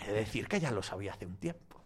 [0.00, 1.80] He de decir que ya lo sabía hace un tiempo.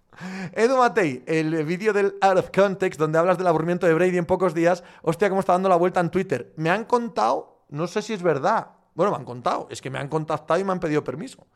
[0.52, 4.24] Edu Matei, el vídeo del Out of Context, donde hablas del aburrimiento de Brady en
[4.24, 4.82] pocos días.
[5.02, 6.54] Hostia, cómo está dando la vuelta en Twitter.
[6.56, 8.68] Me han contado no sé si es verdad.
[8.94, 9.68] Bueno, me han contado.
[9.70, 11.46] Es que me han contactado y me han pedido permiso.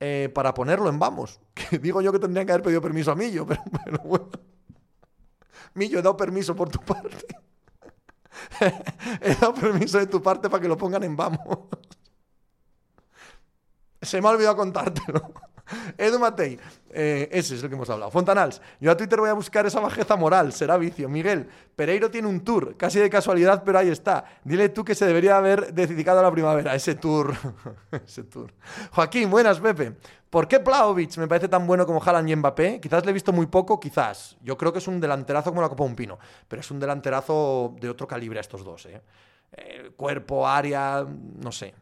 [0.00, 1.40] Eh, para ponerlo en vamos.
[1.54, 4.30] Que digo yo que tendrían que haber pedido permiso a Millo, pero, pero bueno.
[5.74, 7.26] Millo, he dado permiso por tu parte.
[9.20, 11.58] he dado permiso de tu parte para que lo pongan en vamos.
[14.02, 15.32] Se me ha olvidado contártelo.
[15.98, 16.58] Edu Matei,
[16.90, 18.10] eh, ese es el que hemos hablado.
[18.10, 21.08] Fontanals, yo a Twitter voy a buscar esa bajeza moral, será vicio.
[21.08, 24.24] Miguel, Pereiro tiene un tour, casi de casualidad, pero ahí está.
[24.44, 27.34] Dile tú que se debería haber dedicado a la primavera, ese tour.
[28.06, 28.52] ese tour.
[28.92, 29.96] Joaquín, buenas, Pepe.
[30.28, 32.80] ¿Por qué Plaovic me parece tan bueno como Haaland y Mbappé?
[32.80, 34.36] Quizás le he visto muy poco, quizás.
[34.42, 37.76] Yo creo que es un delanterazo como la Copa Un Pino, pero es un delanterazo
[37.80, 38.86] de otro calibre a estos dos.
[38.86, 39.00] ¿eh?
[39.52, 41.06] Eh, cuerpo, área,
[41.40, 41.74] no sé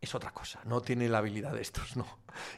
[0.00, 0.60] es otra cosa.
[0.64, 2.06] No tiene la habilidad de estos, no.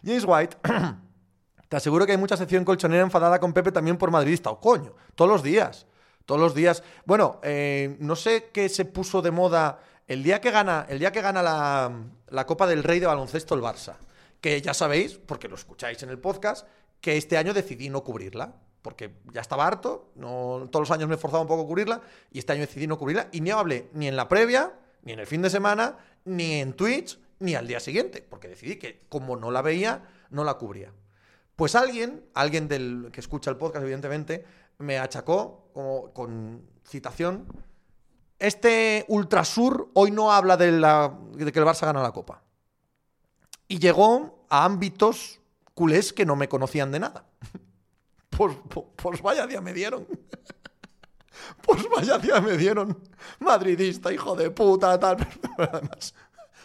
[0.04, 0.56] James White,
[1.68, 4.50] te aseguro que hay mucha sección colchonera enfadada con Pepe también por madridista.
[4.50, 5.86] O coño, todos los días.
[6.26, 6.82] Todos los días.
[7.04, 11.10] Bueno, eh, no sé qué se puso de moda el día que gana, el día
[11.10, 11.90] que gana la,
[12.28, 13.96] la Copa del Rey de baloncesto el Barça.
[14.40, 16.66] Que ya sabéis, porque lo escucháis en el podcast,
[17.00, 21.14] que este año decidí no cubrirla porque ya estaba harto, no, todos los años me
[21.14, 23.88] he forzado un poco a cubrirla, y este año decidí no cubrirla, y no hablé
[23.94, 24.72] ni en la previa,
[25.02, 28.76] ni en el fin de semana, ni en Twitch, ni al día siguiente, porque decidí
[28.76, 30.92] que como no la veía, no la cubría.
[31.56, 34.44] Pues alguien, alguien del que escucha el podcast, evidentemente,
[34.78, 37.46] me achacó como, con citación.
[38.38, 42.42] Este Ultrasur hoy no habla de, la, de que el Barça gana la Copa.
[43.68, 45.40] Y llegó a ámbitos
[45.74, 47.26] culés que no me conocían de nada.
[48.34, 50.06] Pues, pues, pues vaya día me dieron.
[51.62, 52.98] Pues vaya día me dieron.
[53.40, 55.16] Madridista, hijo de puta, tal.
[55.56, 56.14] Pero además,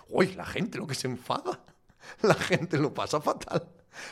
[0.09, 1.59] Uy, la gente lo que se enfada.
[2.21, 3.67] La gente lo pasa fatal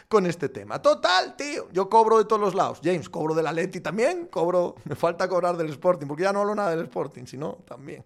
[0.07, 0.81] con este tema.
[0.81, 1.69] Total, tío.
[1.71, 2.81] Yo cobro de todos los lados.
[2.83, 4.27] James, cobro de la Leti también.
[4.27, 4.75] Cobro.
[4.83, 8.03] Me falta cobrar del Sporting, porque ya no hablo nada del Sporting, sino también.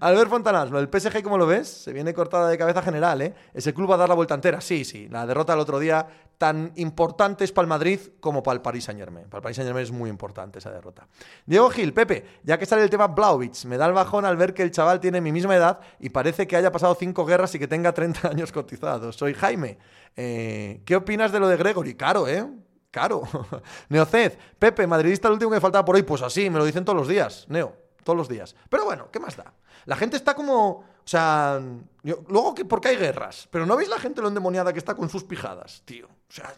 [0.00, 1.68] Albert Fontanás, lo del PSG, ¿cómo lo ves?
[1.68, 3.34] Se viene cortada de cabeza general, ¿eh?
[3.54, 4.60] Ese club va a dar la vuelta entera.
[4.60, 5.08] Sí, sí.
[5.08, 6.06] La derrota del otro día,
[6.38, 9.26] tan importante es para el Madrid como para el Paris Saint Germain.
[9.28, 11.06] Para el Paris Saint Germain es muy importante esa derrota.
[11.46, 14.54] Diego Gil, Pepe, ya que sale el tema Blauvitz, me da el bajón al ver
[14.54, 17.58] que el chaval tiene mi misma edad y parece que haya pasado cinco guerras y
[17.58, 19.16] que tenga 30 años cotizados.
[19.16, 19.78] Soy Jaime.
[20.16, 21.94] Eh, ¿Qué opinas de lo de Gregory?
[21.94, 22.46] Caro, ¿eh?
[22.90, 23.22] Caro.
[23.88, 26.02] Neoced, Pepe, madridista, el último que faltaba por hoy.
[26.02, 27.46] Pues así, me lo dicen todos los días.
[27.48, 28.54] Neo todos los días.
[28.68, 29.52] Pero bueno, ¿qué más da?
[29.84, 30.68] La gente está como.
[30.70, 31.60] O sea.
[32.02, 33.48] luego, que, porque hay guerras.
[33.50, 36.06] Pero ¿no veis la gente lo endemoniada que está con sus pijadas, tío?
[36.06, 36.54] O sea.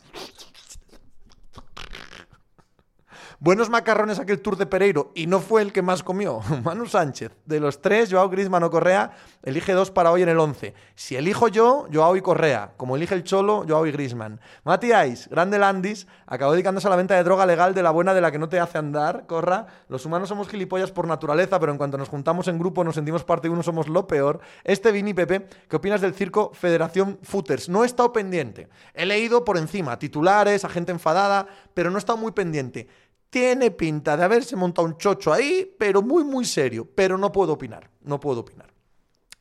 [3.40, 6.40] Buenos macarrones aquel Tour de Pereiro y no fue el que más comió.
[6.64, 7.32] Manu Sánchez.
[7.44, 9.12] De los tres, Joao Griezmann o Correa,
[9.44, 10.74] elige dos para hoy en el 11.
[10.94, 12.72] Si elijo yo, Joao y Correa.
[12.76, 14.40] Como elige el Cholo, Joao y Griezmann.
[14.64, 14.88] Mati
[15.30, 18.32] grande Landis, acabó dedicándose a la venta de droga legal de la buena de la
[18.32, 19.66] que no te hace andar, corra.
[19.88, 23.24] Los humanos somos gilipollas por naturaleza, pero en cuanto nos juntamos en grupo nos sentimos
[23.24, 24.40] parte de uno, somos lo peor.
[24.64, 27.68] Este Vini Pepe, ¿qué opinas del circo Federación Footers?
[27.68, 28.68] No he estado pendiente.
[28.94, 32.88] He leído por encima titulares, a gente enfadada, pero no he estado muy pendiente.
[33.30, 36.88] Tiene pinta de haberse montado un chocho ahí, pero muy, muy serio.
[36.94, 38.73] Pero no puedo opinar, no puedo opinar.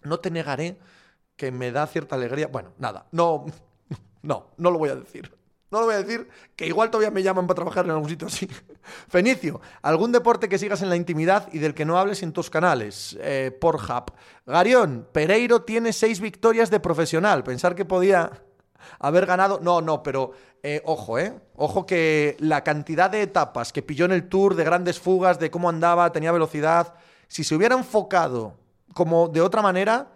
[0.03, 0.77] No te negaré
[1.35, 2.47] que me da cierta alegría.
[2.47, 3.45] Bueno, nada, no,
[4.21, 5.31] no, no lo voy a decir.
[5.71, 8.27] No lo voy a decir, que igual todavía me llaman para trabajar en algún sitio
[8.27, 8.47] así.
[9.09, 12.51] Fenicio, ¿algún deporte que sigas en la intimidad y del que no hables en tus
[12.51, 13.17] canales?
[13.19, 14.11] Eh, Pornhub.
[14.45, 17.43] Garión, Pereiro tiene seis victorias de profesional.
[17.43, 18.43] Pensar que podía
[18.99, 19.59] haber ganado.
[19.63, 21.33] No, no, pero eh, ojo, ¿eh?
[21.55, 25.49] Ojo que la cantidad de etapas que pilló en el Tour, de grandes fugas, de
[25.49, 26.93] cómo andaba, tenía velocidad,
[27.27, 28.59] si se hubiera enfocado
[28.93, 30.07] como de otra manera,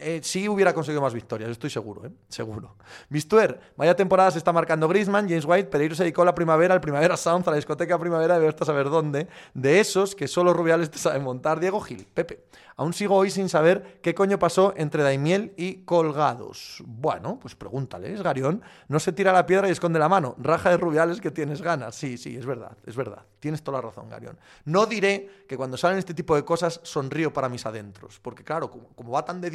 [0.00, 2.10] eh, sí hubiera conseguido más victorias, estoy seguro, ¿eh?
[2.28, 2.76] Seguro.
[3.08, 6.74] Mistuer, vaya temporada se está marcando Grisman, James White, Pereiro se dedicó a la primavera,
[6.74, 9.28] al Primavera Sound, a la discoteca primavera, de a saber dónde.
[9.54, 11.60] De esos que solo Rubiales te saben montar.
[11.60, 12.44] Diego Gil, Pepe.
[12.80, 16.82] Aún sigo hoy sin saber qué coño pasó entre Daimiel y Colgados.
[16.86, 18.62] Bueno, pues pregúntales, Garión.
[18.88, 20.34] No se tira la piedra y esconde la mano.
[20.38, 21.94] Raja de Rubiales que tienes ganas.
[21.94, 23.26] Sí, sí, es verdad, es verdad.
[23.38, 24.38] Tienes toda la razón, Garión.
[24.64, 28.18] No diré que cuando salen este tipo de cosas sonrío para mis adentros.
[28.18, 29.50] Porque claro, como, va tan de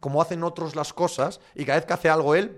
[0.00, 2.56] como hacen otros las cosas, y cada vez que hace algo él,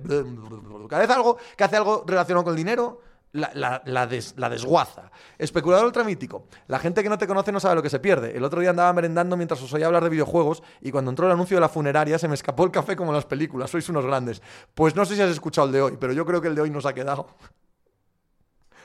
[0.88, 3.00] cada vez que hace algo relacionado con el dinero,
[3.32, 5.10] la, desguaza.
[5.38, 6.46] Especulador ultramítico.
[6.66, 8.36] La gente que no te conoce no sabe lo que se pierde.
[8.36, 11.32] El otro día andaba merendando mientras os oía hablar de videojuegos y cuando entró el
[11.32, 13.70] anuncio de la funeraria se me escapó el café como en las películas.
[13.70, 14.42] Sois unos grandes.
[14.74, 16.62] Pues no sé si has escuchado el de hoy, pero yo creo que el de
[16.62, 17.28] hoy nos ha quedado.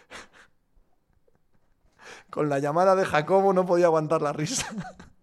[2.30, 4.68] Con la llamada de Jacobo no podía aguantar la risa.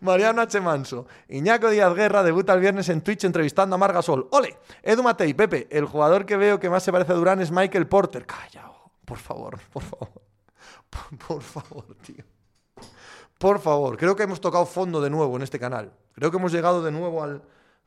[0.00, 0.60] Mariano H.
[0.60, 1.06] Manso.
[1.28, 4.28] Iñaco Díaz Guerra debuta el viernes en Twitch entrevistando a Marga Sol.
[4.30, 4.56] ¡Ole!
[4.82, 7.86] Edu Matei, Pepe, el jugador que veo que más se parece a Durán es Michael
[7.86, 8.26] Porter.
[8.26, 8.70] Calla,
[9.04, 10.08] por favor, por favor.
[11.26, 12.24] Por, favor, tío.
[13.36, 15.92] Por favor, creo que hemos tocado fondo de nuevo en este canal.
[16.14, 17.42] Creo que hemos llegado de nuevo al,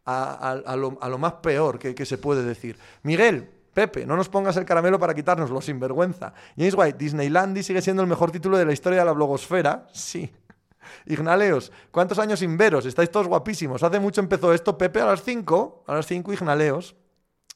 [0.06, 2.78] a, lo, más peor que, que se puede decir.
[3.04, 6.34] Miguel, Pepe, no nos pongas el caramelo para quitárnoslo, sinvergüenza.
[6.58, 9.88] James White, Disneylandy sigue siendo el mejor título de la historia de la blogosfera.
[9.94, 10.34] Sí.
[11.06, 12.86] Ignaleos, ¿cuántos años sin veros?
[12.86, 13.84] Estáis todos guapísimos.
[13.84, 15.84] Hace mucho empezó esto, Pepe, a las 5.
[15.88, 16.96] A las 5, Ignaleos.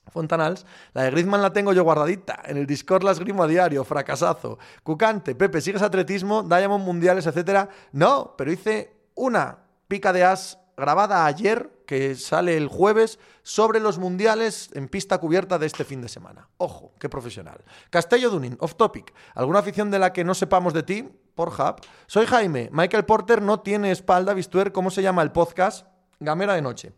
[0.09, 2.41] Fontanals, la de Griezmann la tengo yo guardadita.
[2.45, 4.57] En el Discord la esgrimo a diario, fracasazo.
[4.83, 6.43] Cucante, Pepe, ¿sigues atletismo?
[6.43, 7.69] Diamond mundiales, etcétera.
[7.91, 13.97] No, pero hice una pica de as grabada ayer, que sale el jueves, sobre los
[13.97, 16.49] mundiales en pista cubierta de este fin de semana.
[16.57, 17.63] Ojo, qué profesional.
[17.89, 19.13] Castello Dunin, off topic.
[19.33, 21.09] ¿Alguna afición de la que no sepamos de ti?
[21.35, 21.81] Por Hub.
[22.07, 22.69] Soy Jaime.
[22.71, 24.33] Michael Porter no tiene espalda.
[24.33, 25.87] ¿Vistuer cómo se llama el podcast?
[26.19, 26.93] Gamera de noche.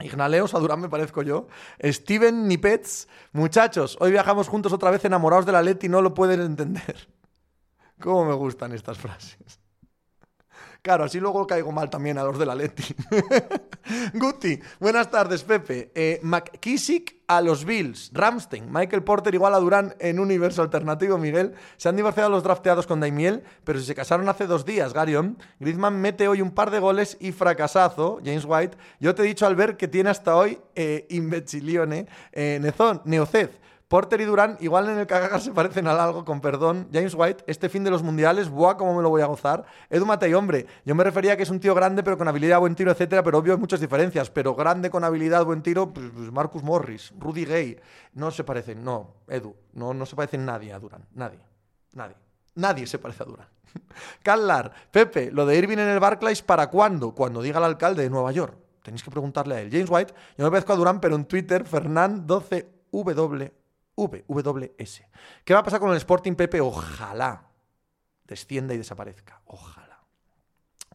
[0.00, 1.46] Ignaleos, a Durán me parezco yo.
[1.82, 3.08] Steven Nipets.
[3.32, 7.08] Muchachos, hoy viajamos juntos otra vez enamorados de la Leti no lo pueden entender.
[8.00, 9.59] ¿Cómo me gustan estas frases?
[10.82, 12.82] Claro, así luego caigo mal también a los de la Leti.
[14.14, 15.90] Guti, buenas tardes, Pepe.
[15.94, 18.10] Eh, McKissick a los Bills.
[18.14, 21.54] Ramstein, Michael Porter igual a Durán en un universo alternativo, Miguel.
[21.76, 25.36] Se han divorciado los drafteados con Daimiel, pero si se casaron hace dos días, Garion.
[25.58, 28.78] Griezmann mete hoy un par de goles y fracasazo, James White.
[29.00, 32.06] Yo te he dicho al ver que tiene hasta hoy eh, imbecilione.
[32.32, 33.50] Eh, Nezón, Neoced.
[33.90, 36.88] Porter y Durán, igual en el cagaga se parecen al algo, con perdón.
[36.92, 39.64] James White, este fin de los mundiales, buah, cómo me lo voy a gozar.
[39.90, 42.60] Edu Matei, hombre, yo me refería a que es un tío grande, pero con habilidad,
[42.60, 44.30] buen tiro, etcétera, pero obvio hay muchas diferencias.
[44.30, 47.80] Pero grande con habilidad, buen tiro, pues, pues Marcus Morris, Rudy Gay,
[48.14, 51.40] no se parecen, no, Edu, no, no se parecen nadie a Durán, nadie,
[51.94, 52.14] nadie.
[52.54, 53.48] Nadie se parece a Durán.
[54.22, 57.12] Callar, Pepe, lo de Irving en el Barclays, ¿para cuándo?
[57.12, 58.54] Cuando diga el alcalde de Nueva York.
[58.84, 59.68] Tenéis que preguntarle a él.
[59.68, 63.50] James White, yo me parezco a Durán, pero en Twitter, Fernand12W
[64.08, 65.02] VWS.
[65.44, 66.60] ¿Qué va a pasar con el Sporting Pepe?
[66.60, 67.50] Ojalá
[68.24, 69.42] descienda y desaparezca.
[69.46, 70.00] Ojalá.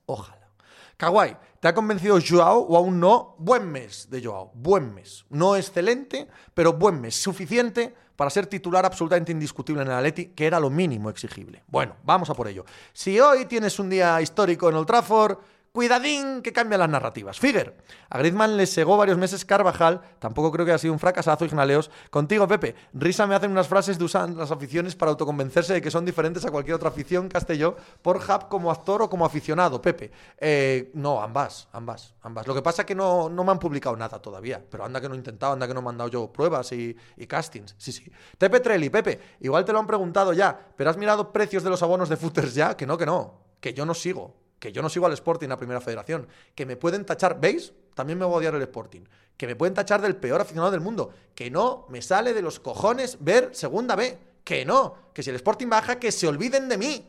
[0.06, 0.50] Ojalá.
[0.98, 3.36] Kawhi, ¿te ha convencido Joao o aún no?
[3.38, 5.26] Buen mes de Joao, buen mes.
[5.30, 7.22] No excelente, pero buen mes.
[7.22, 11.64] Suficiente para ser titular absolutamente indiscutible en el Atleti, que era lo mínimo exigible.
[11.68, 12.64] Bueno, vamos a por ello.
[12.94, 15.38] Si hoy tienes un día histórico en Old Trafford,
[15.76, 17.38] Cuidadín que cambia las narrativas.
[17.38, 17.76] Figuer,
[18.10, 21.92] a Griezmann le segó varios meses Carvajal, tampoco creo que haya sido un fracasazo, Ignaleos.
[22.10, 25.92] Contigo, Pepe, risa me hacen unas frases de usan las aficiones para autoconvencerse de que
[25.92, 30.12] son diferentes a cualquier otra afición, Castelló, por Hub como actor o como aficionado, Pepe.
[30.38, 32.48] Eh, no, ambas, ambas, ambas.
[32.48, 35.10] Lo que pasa es que no, no me han publicado nada todavía, pero anda que
[35.10, 37.76] no he intentado, anda que no he mandado yo pruebas y, y castings.
[37.78, 38.10] Sí, sí.
[38.38, 41.84] Tepe Trelli, Pepe, igual te lo han preguntado ya, pero ¿has mirado precios de los
[41.84, 42.78] abonos de footers ya?
[42.78, 45.58] Que no, que no, que yo no sigo que yo no sigo al Sporting, la
[45.58, 47.74] primera federación, que me pueden tachar, ¿veis?
[47.94, 49.02] También me voy a odiar el Sporting,
[49.38, 52.60] que me pueden tachar del peor aficionado del mundo, que no me sale de los
[52.60, 56.78] cojones ver segunda B, que no, que si el Sporting baja, que se olviden de
[56.78, 57.08] mí,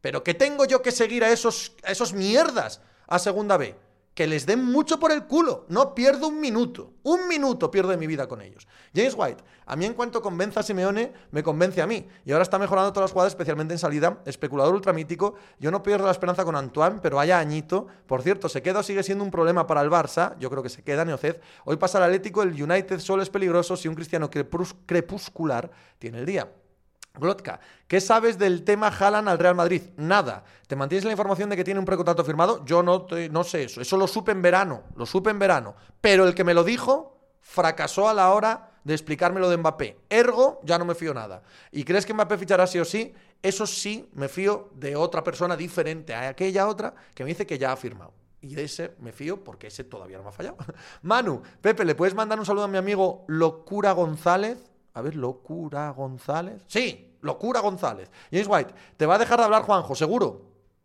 [0.00, 3.74] pero que tengo yo que seguir a esos, a esos mierdas a segunda B
[4.18, 5.64] que les den mucho por el culo.
[5.68, 6.94] No pierdo un minuto.
[7.04, 8.66] Un minuto pierdo de mi vida con ellos.
[8.92, 12.04] James White, a mí en cuanto convenza a Simeone, me convence a mí.
[12.24, 14.20] Y ahora está mejorando todas las jugadas, especialmente en salida.
[14.26, 15.36] Especulador ultramítico.
[15.60, 17.86] Yo no pierdo la esperanza con Antoine, pero haya añito.
[18.08, 20.36] Por cierto, ¿se queda o sigue siendo un problema para el Barça?
[20.40, 21.36] Yo creo que se queda, Neoced.
[21.64, 26.26] Hoy pasa el Atlético, el United solo es peligroso si un cristiano crepuscular tiene el
[26.26, 26.50] día.
[27.18, 29.82] Glotka, ¿qué sabes del tema Haaland al Real Madrid?
[29.96, 30.44] Nada.
[30.66, 32.64] ¿Te mantienes la información de que tiene un precontrato firmado?
[32.64, 33.80] Yo no, no sé eso.
[33.80, 34.84] Eso lo supe en verano.
[34.96, 35.74] Lo supe en verano.
[36.00, 39.98] Pero el que me lo dijo fracasó a la hora de explicarme lo de Mbappé.
[40.08, 41.42] Ergo, ya no me fío nada.
[41.72, 43.14] ¿Y crees que Mbappé fichará sí o sí?
[43.42, 47.58] Eso sí, me fío de otra persona diferente a aquella otra que me dice que
[47.58, 48.12] ya ha firmado.
[48.40, 50.56] Y de ese me fío porque ese todavía no me ha fallado.
[51.02, 54.58] Manu, Pepe, ¿le puedes mandar un saludo a mi amigo Locura González?
[54.94, 56.62] A ver, Locura González.
[56.66, 58.10] Sí, Locura González.
[58.30, 60.42] James White, te va a dejar de hablar Juanjo, seguro.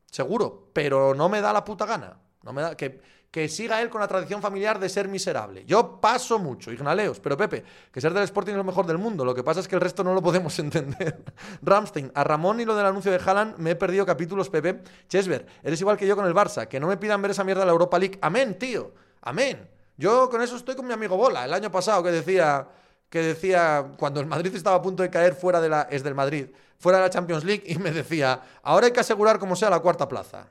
[0.10, 0.70] Seguro.
[0.74, 2.20] Pero no me da la puta gana.
[2.44, 2.76] No me da.
[2.76, 3.02] Que,
[3.34, 5.66] que siga él con la tradición familiar de ser miserable.
[5.66, 9.26] Yo paso mucho, Ignaleos, pero Pepe, que ser del Sporting es lo mejor del mundo.
[9.26, 11.24] Lo que pasa es que el resto no lo podemos entender.
[11.64, 14.84] Ramstein, a Ramón y lo del anuncio de Haaland me he perdido capítulos, Pepe.
[15.08, 16.68] Chesver, eres igual que yo con el Barça.
[16.68, 18.20] Que no me pidan ver esa mierda de la Europa League.
[18.22, 18.92] Amén, tío.
[19.22, 19.68] Amén.
[19.98, 22.68] Yo con eso estoy con mi amigo Bola, el año pasado que decía
[23.14, 26.16] que decía, cuando el Madrid estaba a punto de caer fuera de la, es del
[26.16, 26.48] Madrid,
[26.80, 29.82] fuera de la Champions League, y me decía, ahora hay que asegurar como sea la
[29.82, 30.48] cuarta plaza.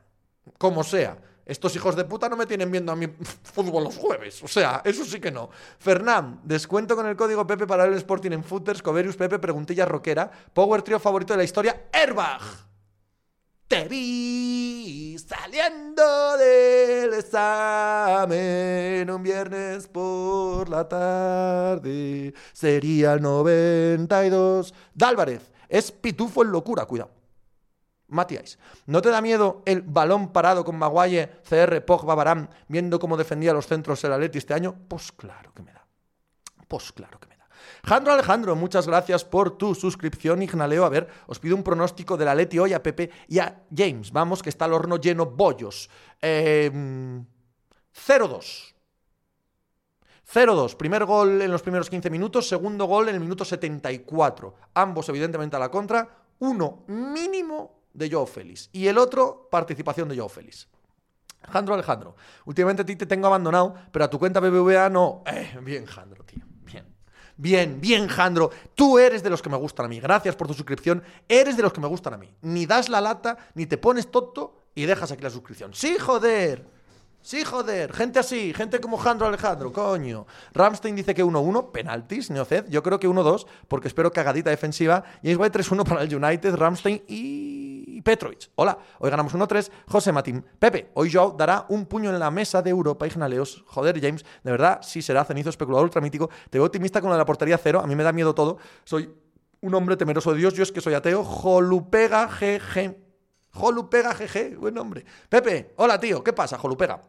[0.58, 1.18] Como sea.
[1.44, 3.08] Estos hijos de puta no me tienen viendo a mi
[3.42, 4.44] fútbol los jueves.
[4.44, 5.50] O sea, eso sí que no.
[5.80, 10.30] Fernán, descuento con el código Pepe para el Sporting en Footers, Coverius Pepe, preguntilla rockera,
[10.54, 12.42] Power Trio favorito de la historia, Airbag.
[13.72, 22.34] Te vi saliendo del examen un viernes por la tarde.
[22.52, 24.74] Sería el 92.
[24.92, 27.12] Dálvarez, es pitufo en locura, cuidado.
[28.08, 33.16] Matías, ¿no te da miedo el balón parado con Maguire, CR, Pogba, Barán, viendo cómo
[33.16, 34.76] defendía los centros el Atleti este año?
[34.86, 35.86] Pues claro que me da.
[36.68, 37.31] Pues claro que me da.
[37.84, 40.84] Jandro Alejandro, muchas gracias por tu suscripción, Ignaleo.
[40.84, 44.12] A ver, os pido un pronóstico de la Leti hoy a Pepe y a James.
[44.12, 45.90] Vamos, que está el horno lleno bollos.
[46.20, 47.24] 0-2.
[50.32, 50.76] 0-2.
[50.76, 54.54] Primer gol en los primeros 15 minutos, segundo gol en el minuto 74.
[54.74, 56.08] Ambos, evidentemente, a la contra.
[56.38, 58.70] Uno mínimo de Joe Félix.
[58.72, 60.68] Y el otro, participación de Joe Félix.
[61.50, 62.14] Jandro Alejandro,
[62.44, 65.24] últimamente a ti te tengo abandonado, pero a tu cuenta BBVA no.
[65.26, 66.51] Eh, bien, Jandro, tío.
[67.42, 68.52] Bien, bien, Jandro.
[68.76, 69.98] Tú eres de los que me gustan a mí.
[69.98, 71.02] Gracias por tu suscripción.
[71.28, 72.32] Eres de los que me gustan a mí.
[72.42, 75.74] Ni das la lata, ni te pones tonto y dejas aquí la suscripción.
[75.74, 76.64] Sí, joder.
[77.20, 80.26] Sí, joder, gente así, gente como Jandro Alejandro, coño.
[80.54, 82.68] Ramstein dice que 1-1, penaltis, Neoced.
[82.68, 85.02] Yo creo que 1-2, porque espero cagadita defensiva.
[85.22, 87.71] James White 3-1 para el United, Ramstein y
[88.02, 88.50] Petrovic.
[88.56, 89.70] Hola, hoy ganamos 1-3.
[89.88, 90.44] José Matín.
[90.58, 93.64] Pepe, hoy Joao dará un puño en la mesa de Europa, Ignaleos.
[93.66, 96.28] Joder, James, de verdad, sí será cenizo especulador ultramítico.
[96.50, 97.80] Te veo optimista con de la portería cero.
[97.82, 98.58] A mí me da miedo todo.
[98.84, 99.14] Soy
[99.60, 100.54] un hombre temeroso de Dios.
[100.54, 101.24] Yo es que soy ateo.
[101.24, 102.96] Jolupega GG.
[103.52, 105.04] Jolupega GG, buen nombre.
[105.28, 107.02] Pepe, hola tío, ¿qué pasa, Jolupega?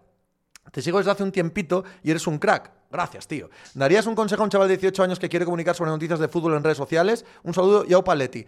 [0.71, 2.71] Te sigo desde hace un tiempito y eres un crack.
[2.91, 3.49] Gracias, tío.
[3.73, 6.27] ¿Darías un consejo a un chaval de 18 años que quiere comunicar sobre noticias de
[6.27, 7.25] fútbol en redes sociales?
[7.43, 8.45] Un saludo y a Paletti.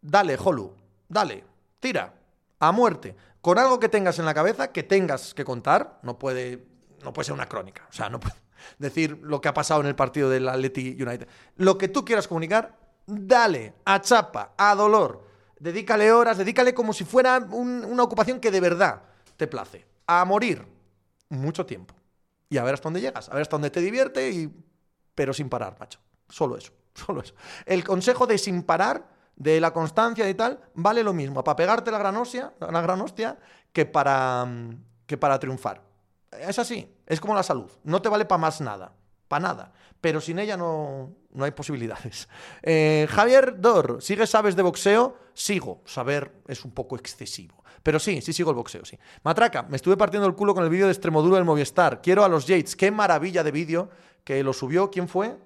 [0.00, 0.74] Dale, Jolu.
[1.08, 1.49] Dale.
[1.80, 2.14] Tira.
[2.58, 3.16] A muerte.
[3.40, 6.66] Con algo que tengas en la cabeza, que tengas que contar, no puede,
[7.02, 7.86] no puede ser una crónica.
[7.88, 8.36] O sea, no puede
[8.78, 11.26] decir lo que ha pasado en el partido del Atleti United.
[11.56, 13.74] Lo que tú quieras comunicar, dale.
[13.84, 15.26] A chapa, a dolor.
[15.58, 19.02] Dedícale horas, dedícale como si fuera una ocupación que de verdad
[19.36, 19.86] te place.
[20.06, 20.66] A morir
[21.28, 21.94] mucho tiempo.
[22.48, 24.52] Y a ver hasta dónde llegas, a ver hasta dónde te divierte, y...
[25.14, 26.00] pero sin parar, macho.
[26.28, 27.34] Solo eso, solo eso.
[27.64, 29.06] El consejo de sin parar,
[29.40, 33.00] de la constancia y tal, vale lo mismo para pegarte la gran hostia, la gran
[33.00, 33.38] hostia
[33.72, 34.46] que para,
[35.06, 35.82] que para triunfar.
[36.30, 38.92] Es así, es como la salud, no te vale para más nada,
[39.28, 42.28] para nada, pero sin ella no, no hay posibilidades.
[42.62, 45.16] Eh, Javier Dor, ¿sigues sabes de boxeo?
[45.32, 47.64] Sigo, saber es un poco excesivo.
[47.82, 48.98] Pero sí, sí sigo el boxeo, sí.
[49.22, 52.02] Matraca, me estuve partiendo el culo con el vídeo de Extremoduro del Movistar.
[52.02, 52.76] Quiero a los Yates.
[52.76, 53.88] Qué maravilla de vídeo
[54.22, 54.90] que lo subió.
[54.90, 55.38] ¿Quién fue?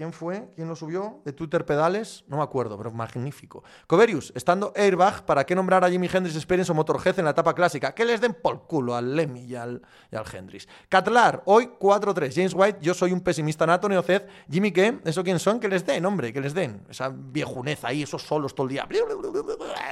[0.00, 0.48] ¿Quién fue?
[0.56, 1.20] ¿Quién lo subió?
[1.26, 2.24] ¿De Twitter Pedales?
[2.26, 3.62] No me acuerdo, pero magnífico.
[3.86, 7.54] Coverius, estando Airbag, ¿para qué nombrar a Jimi Hendrix Experience o Motorhead en la etapa
[7.54, 7.94] clásica?
[7.94, 10.66] Que les den por culo al Lemmy y al, y al Hendrix.
[10.88, 12.32] Catlar, hoy 4-3.
[12.34, 14.26] James White, yo soy un pesimista nato, Neoced.
[14.50, 15.00] Jimmy, ¿qué?
[15.04, 15.60] ¿Eso quién son?
[15.60, 16.82] Que les den, hombre, que les den.
[16.88, 18.88] Esa viejuneza ahí, esos solos todo el día.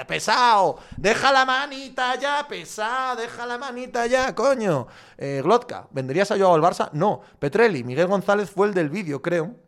[0.07, 0.79] ¡Pesado!
[0.97, 3.21] ¡Deja la manita ya, pesado!
[3.21, 4.87] ¡Deja la manita ya, coño!
[5.19, 6.89] Eh, Glotka, ¿venderías a Joao al Barça?
[6.95, 7.21] No.
[7.39, 9.68] Petrelli, Miguel González fue el del vídeo, creo.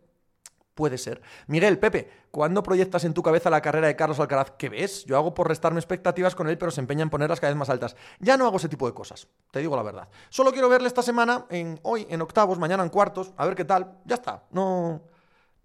[0.81, 1.21] Puede ser.
[1.45, 4.53] Miguel, Pepe, ¿cuándo proyectas en tu cabeza la carrera de Carlos Alcaraz?
[4.57, 5.05] ¿Qué ves?
[5.05, 7.69] Yo hago por restarme expectativas con él, pero se empeña en ponerlas cada vez más
[7.69, 7.95] altas.
[8.19, 10.07] Ya no hago ese tipo de cosas, te digo la verdad.
[10.29, 13.63] Solo quiero verle esta semana, en, hoy en octavos, mañana en cuartos, a ver qué
[13.63, 13.99] tal.
[14.05, 15.03] Ya está, no...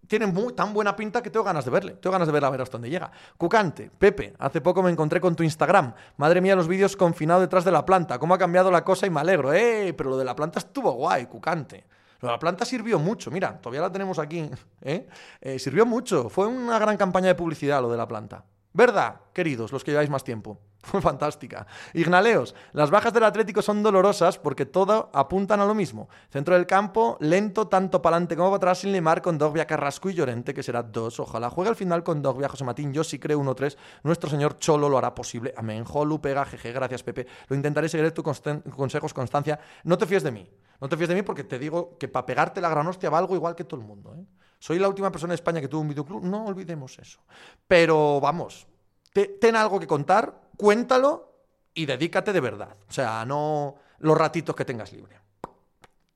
[0.07, 1.93] Tiene muy, tan buena pinta que tengo ganas de verle.
[1.95, 3.11] Tengo ganas de verla a ver hasta dónde llega.
[3.39, 5.95] Cucante, Pepe, hace poco me encontré con tu Instagram.
[6.19, 8.19] Madre mía, los vídeos confinado detrás de la planta.
[8.19, 9.07] ¿Cómo ha cambiado la cosa?
[9.07, 9.55] Y me alegro.
[9.55, 9.95] ¡Eh!
[9.97, 11.87] Pero lo de la planta estuvo guay, Cucante.
[12.31, 14.51] La planta sirvió mucho, mira, todavía la tenemos aquí.
[14.83, 15.09] ¿eh?
[15.41, 15.59] ¿eh?
[15.59, 18.45] sirvió mucho, fue una gran campaña de publicidad lo de la planta.
[18.73, 20.61] ¿Verdad, queridos, los que lleváis más tiempo?
[20.83, 21.67] Fue fantástica.
[21.95, 26.11] Ignaleos, las bajas del Atlético son dolorosas porque todo apuntan a lo mismo.
[26.29, 30.11] Centro del campo, lento tanto para adelante como para atrás, sin limar con Dogbia, Carrasco
[30.11, 31.19] y Llorente, que será dos.
[31.19, 32.93] Ojalá juegue al final con Dogbia, José Matín.
[32.93, 33.77] Yo sí creo 1-3.
[34.03, 35.55] Nuestro señor Cholo lo hará posible.
[35.57, 35.83] Amén.
[35.85, 36.71] Jolu, pega, jeje.
[36.71, 37.27] Gracias, Pepe.
[37.49, 38.25] Lo intentaré seguir tus
[38.77, 39.59] consejos, Constancia.
[39.85, 40.47] No te fíes de mí.
[40.81, 43.35] No te fíes de mí porque te digo que para pegarte la gran hostia valgo
[43.35, 44.15] igual que todo el mundo.
[44.17, 44.25] ¿eh?
[44.59, 46.25] Soy la última persona en España que tuvo un videoclub.
[46.25, 47.21] No olvidemos eso.
[47.67, 48.67] Pero vamos,
[49.13, 51.37] ten algo que contar, cuéntalo
[51.75, 52.77] y dedícate de verdad.
[52.89, 55.21] O sea, no los ratitos que tengas libre.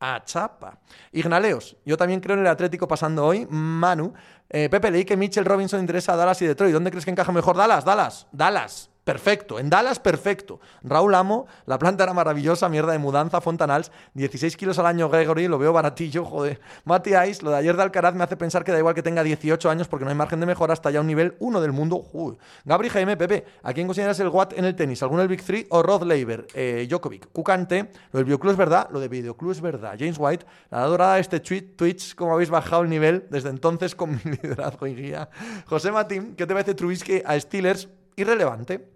[0.02, 0.78] A chapa.
[1.12, 3.46] Ignaleos, yo también creo en el Atlético pasando hoy.
[3.50, 4.14] Manu,
[4.48, 6.72] eh, Pepe, leí que Mitchell Robinson interesa a Dallas y Detroit.
[6.72, 7.84] ¿Dónde crees que encaja mejor Dallas?
[7.84, 8.90] Dallas, Dallas.
[9.04, 9.58] Perfecto.
[9.58, 10.60] En Dallas, perfecto.
[10.82, 15.48] Raúl Amo, la planta era maravillosa, mierda de mudanza, Fontanals, 16 kilos al año Gregory,
[15.48, 16.60] lo veo baratillo, joder.
[16.84, 19.22] Mati Ice, lo de ayer de Alcaraz me hace pensar que da igual que tenga
[19.22, 22.04] 18 años porque no hay margen de mejora hasta ya un nivel 1 del mundo.
[22.12, 22.36] Uy.
[22.64, 25.02] Gabri Jaime, Pepe, ¿a quién consideras el Watt en el tenis?
[25.02, 26.46] ¿Alguno del Big 3 o Rod Laver?
[26.54, 27.32] Eh, Djokovic.
[27.32, 29.96] Cucante, lo del videoclub es verdad, lo de videoclub es verdad.
[29.98, 33.94] James White, la dorada de este tweet, Twitch, como habéis bajado el nivel desde entonces
[33.94, 35.30] con mi liderazgo y guía.
[35.66, 37.88] José Matín, ¿qué te parece Trubisky a Steelers?
[38.16, 38.90] Irrelevante.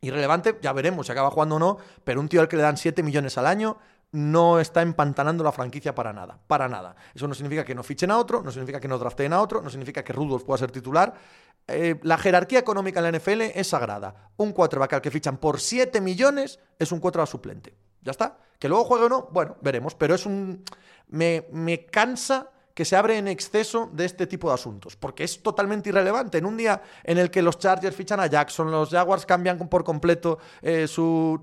[0.00, 2.76] Irrelevante, ya veremos si acaba jugando o no, pero un tío al que le dan
[2.76, 3.78] 7 millones al año
[4.12, 6.94] no está empantanando la franquicia para nada, para nada.
[7.14, 9.62] Eso no significa que no fichen a otro, no significa que no drafteen a otro,
[9.62, 11.14] no significa que Rudolph pueda ser titular.
[11.66, 14.30] Eh, la jerarquía económica en la NFL es sagrada.
[14.36, 17.74] Un quarterback al que fichan por 7 millones es un quarterback suplente.
[18.02, 18.38] Ya está.
[18.58, 20.62] Que luego juegue o no, bueno, veremos, pero es un...
[21.08, 25.42] Me, me cansa que se abre en exceso de este tipo de asuntos, porque es
[25.42, 26.38] totalmente irrelevante.
[26.38, 29.84] En un día en el que los Chargers fichan a Jackson, los Jaguars cambian por
[29.84, 31.40] completo eh, su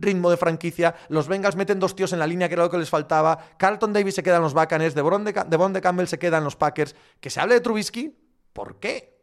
[0.00, 2.78] ritmo de franquicia, los Bengals meten dos tíos en la línea que era lo que
[2.78, 6.38] les faltaba, Carlton Davis se queda en los Buccaneers, Devon de, de Campbell se queda
[6.38, 8.16] en los Packers, que se hable de Trubisky,
[8.52, 9.13] ¿por qué?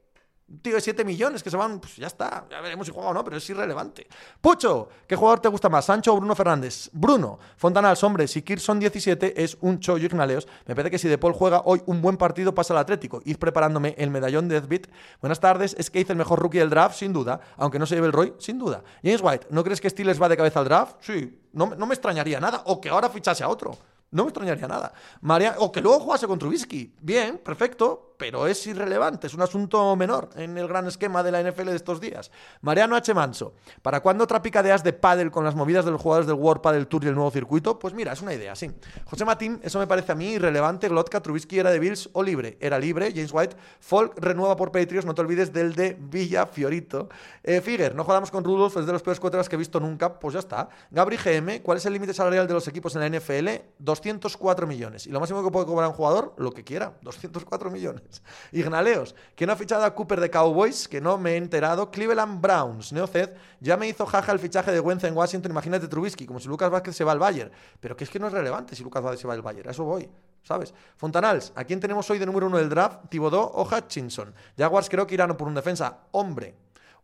[0.61, 3.13] Tío de 7 millones que se van, pues ya está, ya veremos si juega o
[3.13, 4.07] no, pero es irrelevante.
[4.39, 6.89] Pucho, ¿qué jugador te gusta más, Sancho o Bruno Fernández?
[6.93, 11.17] Bruno, Fontanals, hombre, si Kirson 17 es un chollo Ignaleos, me parece que si De
[11.17, 13.21] Paul juega hoy un buen partido pasa al Atlético.
[13.25, 14.87] Ir preparándome el medallón de Deathbeat.
[15.21, 17.95] Buenas tardes, es que hice el mejor rookie del draft, sin duda, aunque no se
[17.95, 18.83] lleve el Roy, sin duda.
[19.03, 20.97] James White, ¿no crees que Steelers va de cabeza al draft?
[21.01, 23.77] Sí, no, no me extrañaría nada, o que ahora fichase a otro.
[24.11, 24.91] No me extrañaría nada.
[25.21, 26.93] María, o que luego jugase con Trubisky.
[26.99, 31.41] Bien, perfecto pero es irrelevante, es un asunto menor en el gran esquema de la
[31.41, 32.29] NFL de estos días.
[32.61, 33.15] Mariano H.
[33.15, 36.61] Manso, ¿para cuándo otra pica de pádel con las movidas de los jugadores del World
[36.61, 37.79] Padel Tour y el nuevo circuito?
[37.79, 38.69] Pues mira, es una idea, sí.
[39.05, 40.87] José Matín, eso me parece a mí irrelevante.
[40.87, 42.59] Glotka, Trubisky era de Bills o libre.
[42.61, 43.11] Era libre.
[43.11, 47.09] James White, Folk renueva por Patriots, no te olvides del de Villa Fiorito.
[47.43, 50.19] Eh, no jodamos con Rudolph, es de los peores cuatro que he visto nunca.
[50.19, 50.69] Pues ya está.
[50.91, 53.63] Gabri GM, ¿cuál es el límite salarial de los equipos en la NFL?
[53.79, 55.07] 204 millones.
[55.07, 58.10] Y lo máximo que puede cobrar un jugador, lo que quiera, 204 millones.
[58.51, 60.87] Ignaleos, ¿quién ha fichado a Cooper de Cowboys?
[60.87, 61.91] Que no me he enterado.
[61.91, 65.51] Cleveland Browns, Neoced, ya me hizo jaja el fichaje de Wentz en Washington.
[65.51, 67.51] Imagínate Trubisky, como si Lucas Vázquez se va al Bayern.
[67.79, 69.71] Pero que es que no es relevante si Lucas Vázquez se va al Bayern, a
[69.71, 70.09] eso voy.
[70.43, 70.73] ¿sabes?
[70.97, 73.09] Fontanals, ¿a quién tenemos hoy de número uno del draft?
[73.09, 74.33] Thibodeau o Hutchinson.
[74.57, 75.99] Jaguars creo que irán por un defensa.
[76.11, 76.55] Hombre,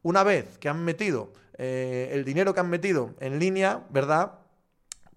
[0.03, 4.33] una vez que han metido eh, el dinero que han metido en línea, ¿verdad?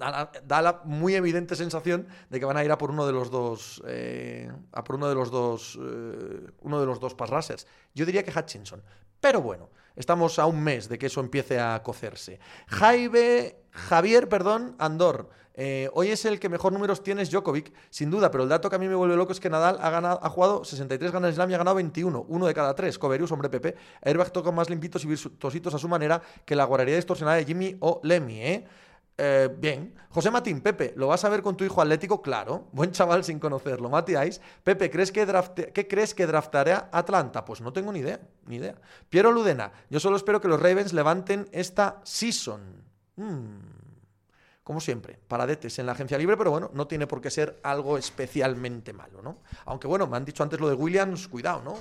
[0.00, 3.30] Da la, muy evidente sensación de que van a ir a por uno de los
[3.30, 8.06] dos eh, a por uno de los dos eh, uno de los dos pass Yo
[8.06, 8.82] diría que Hutchinson,
[9.20, 12.38] pero bueno, Estamos a un mes de que eso empiece a cocerse.
[12.68, 15.28] Jaime, Javier, perdón, Andor.
[15.54, 18.76] Eh, hoy es el que mejor números tiene Djokovic, sin duda, pero el dato que
[18.76, 21.50] a mí me vuelve loco es que Nadal ha, ganado, ha jugado 63 ganas Slam
[21.50, 22.98] y ha ganado 21, uno de cada tres.
[22.98, 23.74] Coverius, hombre Pepe.
[24.00, 27.76] Airbag toca más limpitos y virtuositos a su manera que la guarrería distorsionada de Jimmy
[27.80, 28.66] o Lemmy, ¿eh?
[29.16, 29.94] Eh, bien.
[30.08, 32.20] José Matín, Pepe, ¿lo vas a ver con tu hijo atlético?
[32.22, 32.68] Claro.
[32.72, 33.88] Buen chaval sin conocerlo.
[33.88, 34.14] Mati
[34.64, 35.26] Pepe, ¿crees que
[35.72, 37.44] ¿qué crees que draftará Atlanta?
[37.44, 38.74] Pues no tengo ni idea, ni idea.
[39.08, 42.82] Piero Ludena, yo solo espero que los Ravens levanten esta season.
[43.16, 43.80] Hmm.
[44.64, 47.98] Como siempre, paradetes en la agencia libre, pero bueno, no tiene por qué ser algo
[47.98, 49.38] especialmente malo, ¿no?
[49.64, 51.76] Aunque bueno, me han dicho antes lo de Williams, cuidado, ¿no?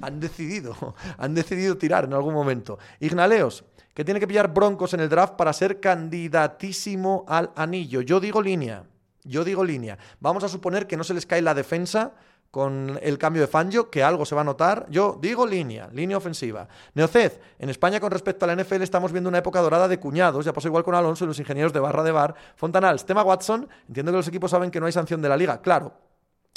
[0.00, 2.78] Han decidido, han decidido tirar en algún momento.
[3.00, 3.64] Ignaleos,
[3.94, 8.00] que tiene que pillar Broncos en el draft para ser candidatísimo al anillo.
[8.00, 8.84] Yo digo línea,
[9.22, 9.96] yo digo línea.
[10.20, 12.12] Vamos a suponer que no se les cae la defensa
[12.50, 14.86] con el cambio de Fangio, que algo se va a notar.
[14.88, 16.68] Yo digo línea, línea ofensiva.
[16.94, 20.44] Neoced, en España con respecto a la NFL estamos viendo una época dorada de cuñados,
[20.44, 22.34] ya pasó igual con Alonso y los ingenieros de barra de bar.
[22.54, 25.60] Fontanals, tema Watson, entiendo que los equipos saben que no hay sanción de la liga,
[25.60, 25.94] claro.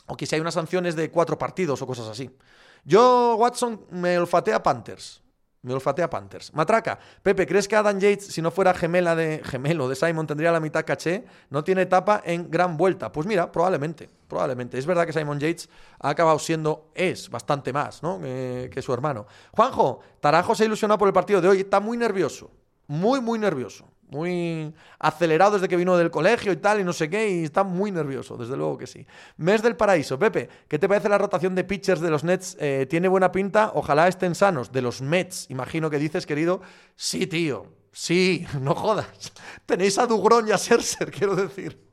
[0.05, 2.29] O que si hay unas sanciones de cuatro partidos o cosas así.
[2.85, 5.21] Yo, Watson, me olfatea Panthers.
[5.67, 6.53] Me olfatea Panthers.
[6.53, 6.97] Matraca.
[7.21, 10.61] Pepe, ¿crees que Adam Yates, si no fuera gemela de gemelo de Simon, tendría la
[10.61, 11.25] mitad caché?
[11.49, 13.11] No tiene etapa en gran vuelta.
[13.11, 14.09] Pues mira, probablemente.
[14.29, 14.77] Probablemente.
[14.77, 18.17] Es verdad que Simon Yates ha acabado siendo, es bastante más, ¿no?
[18.21, 19.27] que su hermano.
[19.51, 21.59] Juanjo, Tarajo se ilusionado por el partido de hoy.
[21.59, 22.49] Está muy nervioso.
[22.87, 27.09] Muy, muy nervioso muy acelerado desde que vino del colegio y tal, y no sé
[27.09, 29.05] qué, y está muy nervioso, desde luego que sí.
[29.37, 32.57] Mes del paraíso, Pepe, ¿qué te parece la rotación de pitchers de los Nets?
[32.59, 33.71] Eh, ¿Tiene buena pinta?
[33.75, 34.71] Ojalá estén sanos.
[34.71, 36.61] De los Mets, imagino que dices, querido.
[36.95, 39.33] Sí, tío, sí, no jodas.
[39.65, 41.87] Tenéis a Dugron y a Serser, quiero decir.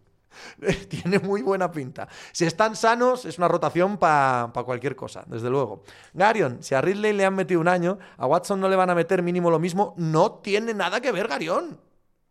[0.88, 2.08] Tiene muy buena pinta.
[2.32, 5.82] Si están sanos, es una rotación para cualquier cosa, desde luego.
[6.12, 8.94] Garion, si a Ridley le han metido un año, a Watson no le van a
[8.94, 9.94] meter mínimo lo mismo.
[9.96, 11.78] No tiene nada que ver, Garion.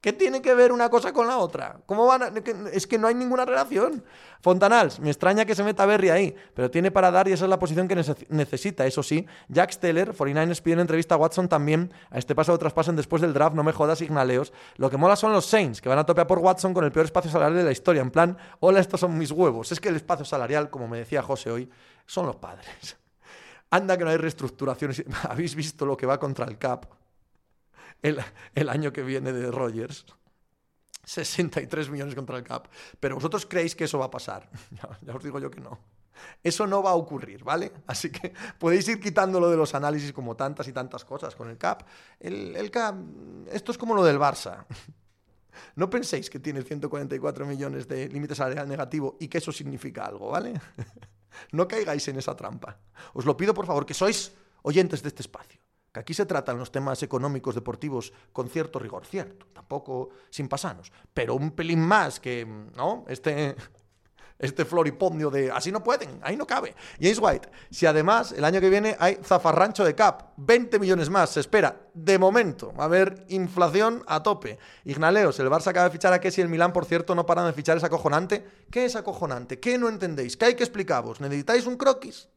[0.04, 1.80] ¿Qué tiene que ver una cosa con la otra?
[1.86, 2.34] ¿Cómo van
[2.74, 4.04] Es que no hay ninguna relación.
[4.42, 7.50] Fontanals, me extraña que se meta Berry ahí, pero tiene para dar y esa es
[7.50, 7.96] la posición que
[8.28, 8.86] necesita.
[8.86, 11.90] Eso sí, Jack Steller, 49ers pide en entrevista a Watson también.
[12.10, 14.52] A este paso de traspasen después del draft, no me jodas, Ignaleos.
[14.76, 17.06] Lo que mola son los Saints, que van a topear por Watson con el peor
[17.06, 18.02] espacio salarial de la historia.
[18.02, 19.72] En plan, hola, estos son mis huevos.
[19.72, 21.70] Es que el espacio salarial, como me decía José hoy,
[22.06, 22.98] son los padres.
[23.70, 25.02] Anda que no hay reestructuraciones.
[25.30, 27.03] ¿Habéis visto lo que va contra el CAP?
[28.04, 30.06] El, año que viene de Rogers.
[31.06, 32.68] 63 millones contra el CAP.
[33.00, 34.50] Pero vosotros creéis que eso va a pasar.
[35.02, 35.80] Ya, os digo yo que no.
[36.44, 37.72] Eso no va a ocurrir, ¿vale?
[37.88, 41.58] Así que podéis ir quitándolo de los análisis como tantas y tantas cosas con el
[41.58, 41.84] CAP.
[42.20, 42.96] El, CAP,
[43.52, 44.66] esto es como lo del Barça.
[45.76, 50.32] No penséis que tiene 144 millones de límite salarial negativo y que eso significa algo,
[50.32, 50.60] ¿vale?
[51.52, 52.80] No caigáis en esa trampa.
[53.14, 54.34] Os lo pido por favor, que sois
[54.64, 55.63] oyentes de este espacio
[55.94, 60.92] que aquí se tratan los temas económicos deportivos con cierto rigor, cierto, tampoco sin pasanos,
[61.14, 63.06] pero un pelín más que, ¿no?
[63.08, 63.56] Este,
[64.40, 66.74] este floripondio de así no pueden, ahí no cabe.
[67.00, 71.30] James White, si además el año que viene hay zafarrancho de cap, 20 millones más,
[71.30, 74.58] se espera, de momento, va a haber inflación a tope.
[74.86, 77.46] Ignaleos, el Barça acaba de fichar a Kessi y el Milán, por cierto, no paran
[77.46, 78.44] de fichar, es acojonante.
[78.72, 79.60] ¿Qué es acojonante?
[79.60, 80.36] ¿Qué no entendéis?
[80.38, 81.22] ¿Qué hay que explicaros?
[81.22, 82.30] ¿Necesitáis un croquis?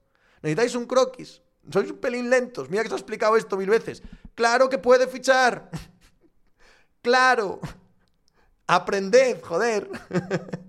[0.42, 1.40] ¿Necesitáis un croquis?
[1.70, 2.70] Sois un pelín lentos.
[2.70, 4.02] Mira que os he explicado esto mil veces.
[4.34, 5.70] Claro que puede fichar.
[7.02, 7.60] claro.
[8.66, 9.88] Aprended, joder.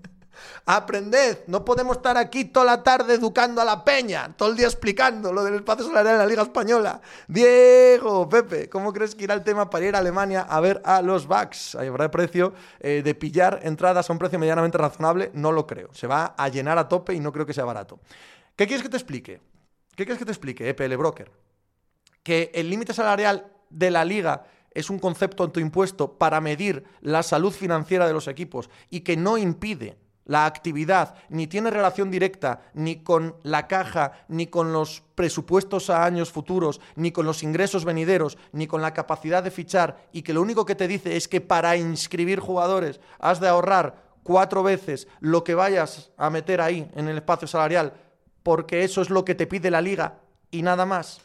[0.66, 1.38] Aprended.
[1.46, 4.34] No podemos estar aquí toda la tarde educando a la peña.
[4.36, 7.00] Todo el día explicando lo del espacio salarial en la Liga Española.
[7.26, 11.00] Diego, Pepe, ¿cómo crees que irá el tema para ir a Alemania a ver a
[11.00, 11.74] los Bucks?
[11.74, 15.30] ¿Habrá precio eh, de pillar entradas a un precio medianamente razonable?
[15.32, 15.88] No lo creo.
[15.94, 17.98] Se va a llenar a tope y no creo que sea barato.
[18.54, 19.40] ¿Qué quieres que te explique?
[19.98, 21.28] ¿Qué quieres que te explique, EPL Broker?
[22.22, 27.50] Que el límite salarial de la liga es un concepto autoimpuesto para medir la salud
[27.50, 33.02] financiera de los equipos y que no impide la actividad, ni tiene relación directa ni
[33.02, 38.38] con la caja, ni con los presupuestos a años futuros, ni con los ingresos venideros,
[38.52, 41.40] ni con la capacidad de fichar, y que lo único que te dice es que
[41.40, 47.08] para inscribir jugadores has de ahorrar cuatro veces lo que vayas a meter ahí en
[47.08, 47.94] el espacio salarial
[48.42, 50.20] porque eso es lo que te pide la liga
[50.50, 51.20] y nada más.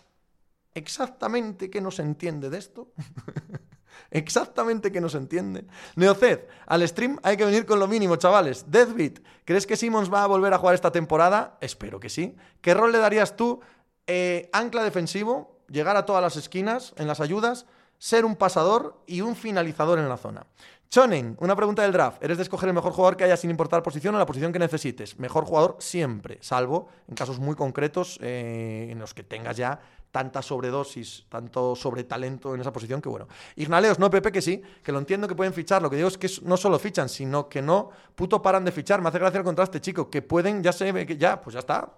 [0.74, 2.92] Exactamente qué no se entiende de esto.
[4.12, 5.66] Exactamente qué no se entiende.
[5.96, 8.66] Neoced, al stream hay que venir con lo mínimo, chavales.
[8.70, 11.58] Deathbeat, ¿crees que Simmons va a volver a jugar esta temporada?
[11.62, 12.36] Espero que sí.
[12.62, 13.62] ¿Qué rol le darías tú?
[14.08, 17.66] Eh, ancla defensivo, llegar a todas las esquinas, en las ayudas,
[17.98, 20.46] ser un pasador y un finalizador en la zona.
[20.94, 22.24] Chonen, una pregunta del draft.
[22.24, 24.60] ¿Eres de escoger el mejor jugador que haya sin importar posición o la posición que
[24.60, 25.18] necesites?
[25.18, 29.80] Mejor jugador siempre, salvo en casos muy concretos eh, en los que tengas ya
[30.12, 33.28] tanta sobredosis, tanto sobretalento en esa posición que bueno.
[33.56, 35.82] Ignaleos, no Pepe, que sí, que lo entiendo que pueden fichar.
[35.82, 39.02] Lo que digo es que no solo fichan, sino que no puto paran de fichar.
[39.02, 41.62] Me hace gracia el contraste, chico, que pueden, ya se ve que ya, pues ya
[41.62, 41.92] está,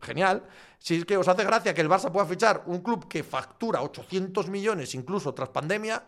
[0.00, 0.42] genial.
[0.80, 3.82] Si es que os hace gracia que el Barça pueda fichar un club que factura
[3.82, 6.02] 800 millones incluso tras pandemia,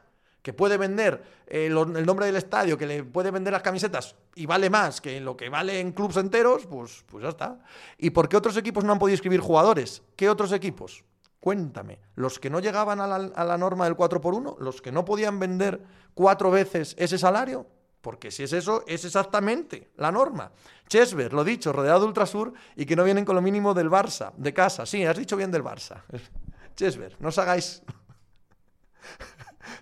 [0.44, 4.44] que puede vender eh, el nombre del estadio, que le puede vender las camisetas y
[4.44, 7.60] vale más que lo que vale en clubes enteros, pues, pues ya está.
[7.96, 10.02] ¿Y por qué otros equipos no han podido escribir jugadores?
[10.16, 11.02] ¿Qué otros equipos?
[11.40, 11.98] Cuéntame.
[12.14, 15.38] ¿Los que no llegaban a la, norma del 4 por 1 ¿Los que no podían
[15.38, 15.82] vender
[16.12, 17.66] cuatro veces ese salario?
[18.02, 20.52] Porque si es eso, es exactamente la norma.
[20.88, 24.34] Chesver, lo dicho, rodeado de Ultrasur y que no vienen con lo mínimo del Barça,
[24.36, 24.84] de casa.
[24.84, 26.02] Sí, has dicho bien del Barça.
[26.76, 27.82] Chesver, no os hagáis.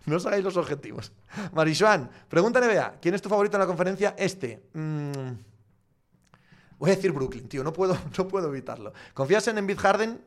[0.07, 1.13] No os hagáis los objetivos.
[1.53, 4.15] Marijuan, pregunta NBA, ¿quién es tu favorito en la conferencia?
[4.19, 4.63] Este.
[4.73, 5.33] Mm,
[6.79, 8.93] voy a decir Brooklyn, tío, no puedo, no puedo evitarlo.
[9.15, 10.21] ¿Confías en Embiid Harden?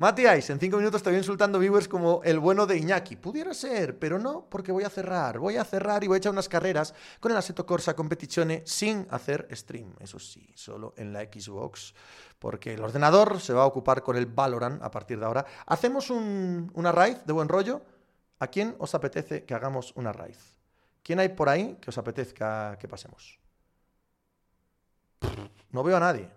[0.00, 3.16] Matías, en cinco minutos te voy insultando viewers como el bueno de Iñaki.
[3.16, 5.38] Pudiera ser, pero no, porque voy a cerrar.
[5.38, 9.06] Voy a cerrar y voy a echar unas carreras con el Assetto Corsa Competizione sin
[9.10, 9.92] hacer stream.
[10.00, 11.94] Eso sí, solo en la Xbox,
[12.38, 15.44] porque el ordenador se va a ocupar con el Valorant a partir de ahora.
[15.66, 17.82] Hacemos una raid de buen rollo.
[18.40, 20.40] ¿A quién os apetece que hagamos una raid?
[21.02, 23.38] ¿Quién hay por ahí que os apetezca que pasemos?
[25.72, 26.28] No veo a nadie.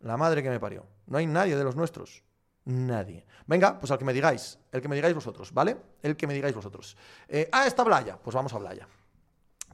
[0.00, 0.86] La madre que me parió.
[1.06, 2.22] No hay nadie de los nuestros.
[2.66, 3.26] Nadie.
[3.46, 5.76] Venga, pues al que me digáis, el que me digáis vosotros, ¿vale?
[6.02, 6.96] El que me digáis vosotros.
[7.26, 8.86] Eh, ah, está Blaya, pues vamos a Blaya.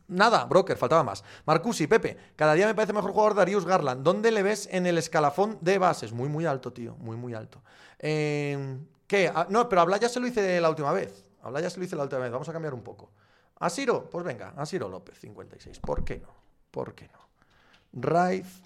[0.09, 1.25] Nada, broker, faltaba más.
[1.45, 4.03] Marcusi, Pepe, cada día me parece mejor jugador Darius Garland.
[4.03, 6.13] ¿Dónde le ves en el escalafón de bases?
[6.13, 7.63] Muy, muy alto, tío, muy, muy alto.
[7.99, 9.31] Eh, ¿Qué?
[9.35, 11.32] Ah, no, pero a Blaya se lo hice la última vez.
[11.43, 13.11] A Blaya se lo hice la última vez, vamos a cambiar un poco.
[13.57, 15.81] A Siro, pues venga, a Siro López, 56.
[15.81, 16.29] ¿Por qué no?
[16.71, 17.19] ¿Por qué no?
[17.93, 18.63] Raiz,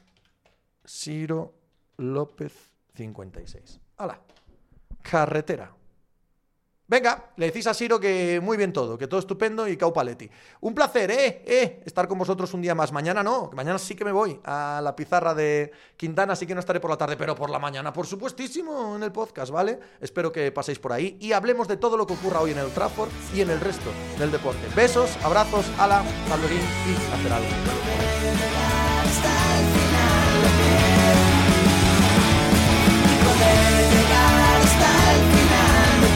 [0.85, 1.55] Siro
[1.97, 3.81] López, 56.
[3.99, 4.21] ¡Hala!
[5.03, 5.71] Carretera.
[6.89, 10.31] Venga, le decís a Siro que muy bien todo, que todo estupendo y caupaletti.
[10.61, 12.93] Un placer, eh, eh, estar con vosotros un día más.
[12.93, 16.61] Mañana no, mañana sí que me voy a la pizarra de Quintana, así que no
[16.61, 19.81] estaré por la tarde, pero por la mañana, por supuestísimo, en el podcast, ¿vale?
[20.01, 22.71] Espero que paséis por ahí y hablemos de todo lo que ocurra hoy en el
[22.71, 24.61] Trafford y en el resto del deporte.
[24.77, 27.49] Besos, abrazos, ala, saludín y hacer algo.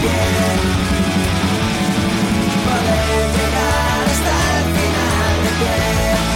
[0.01, 0.17] Poder
[3.37, 6.30] llegar hasta el final de pie.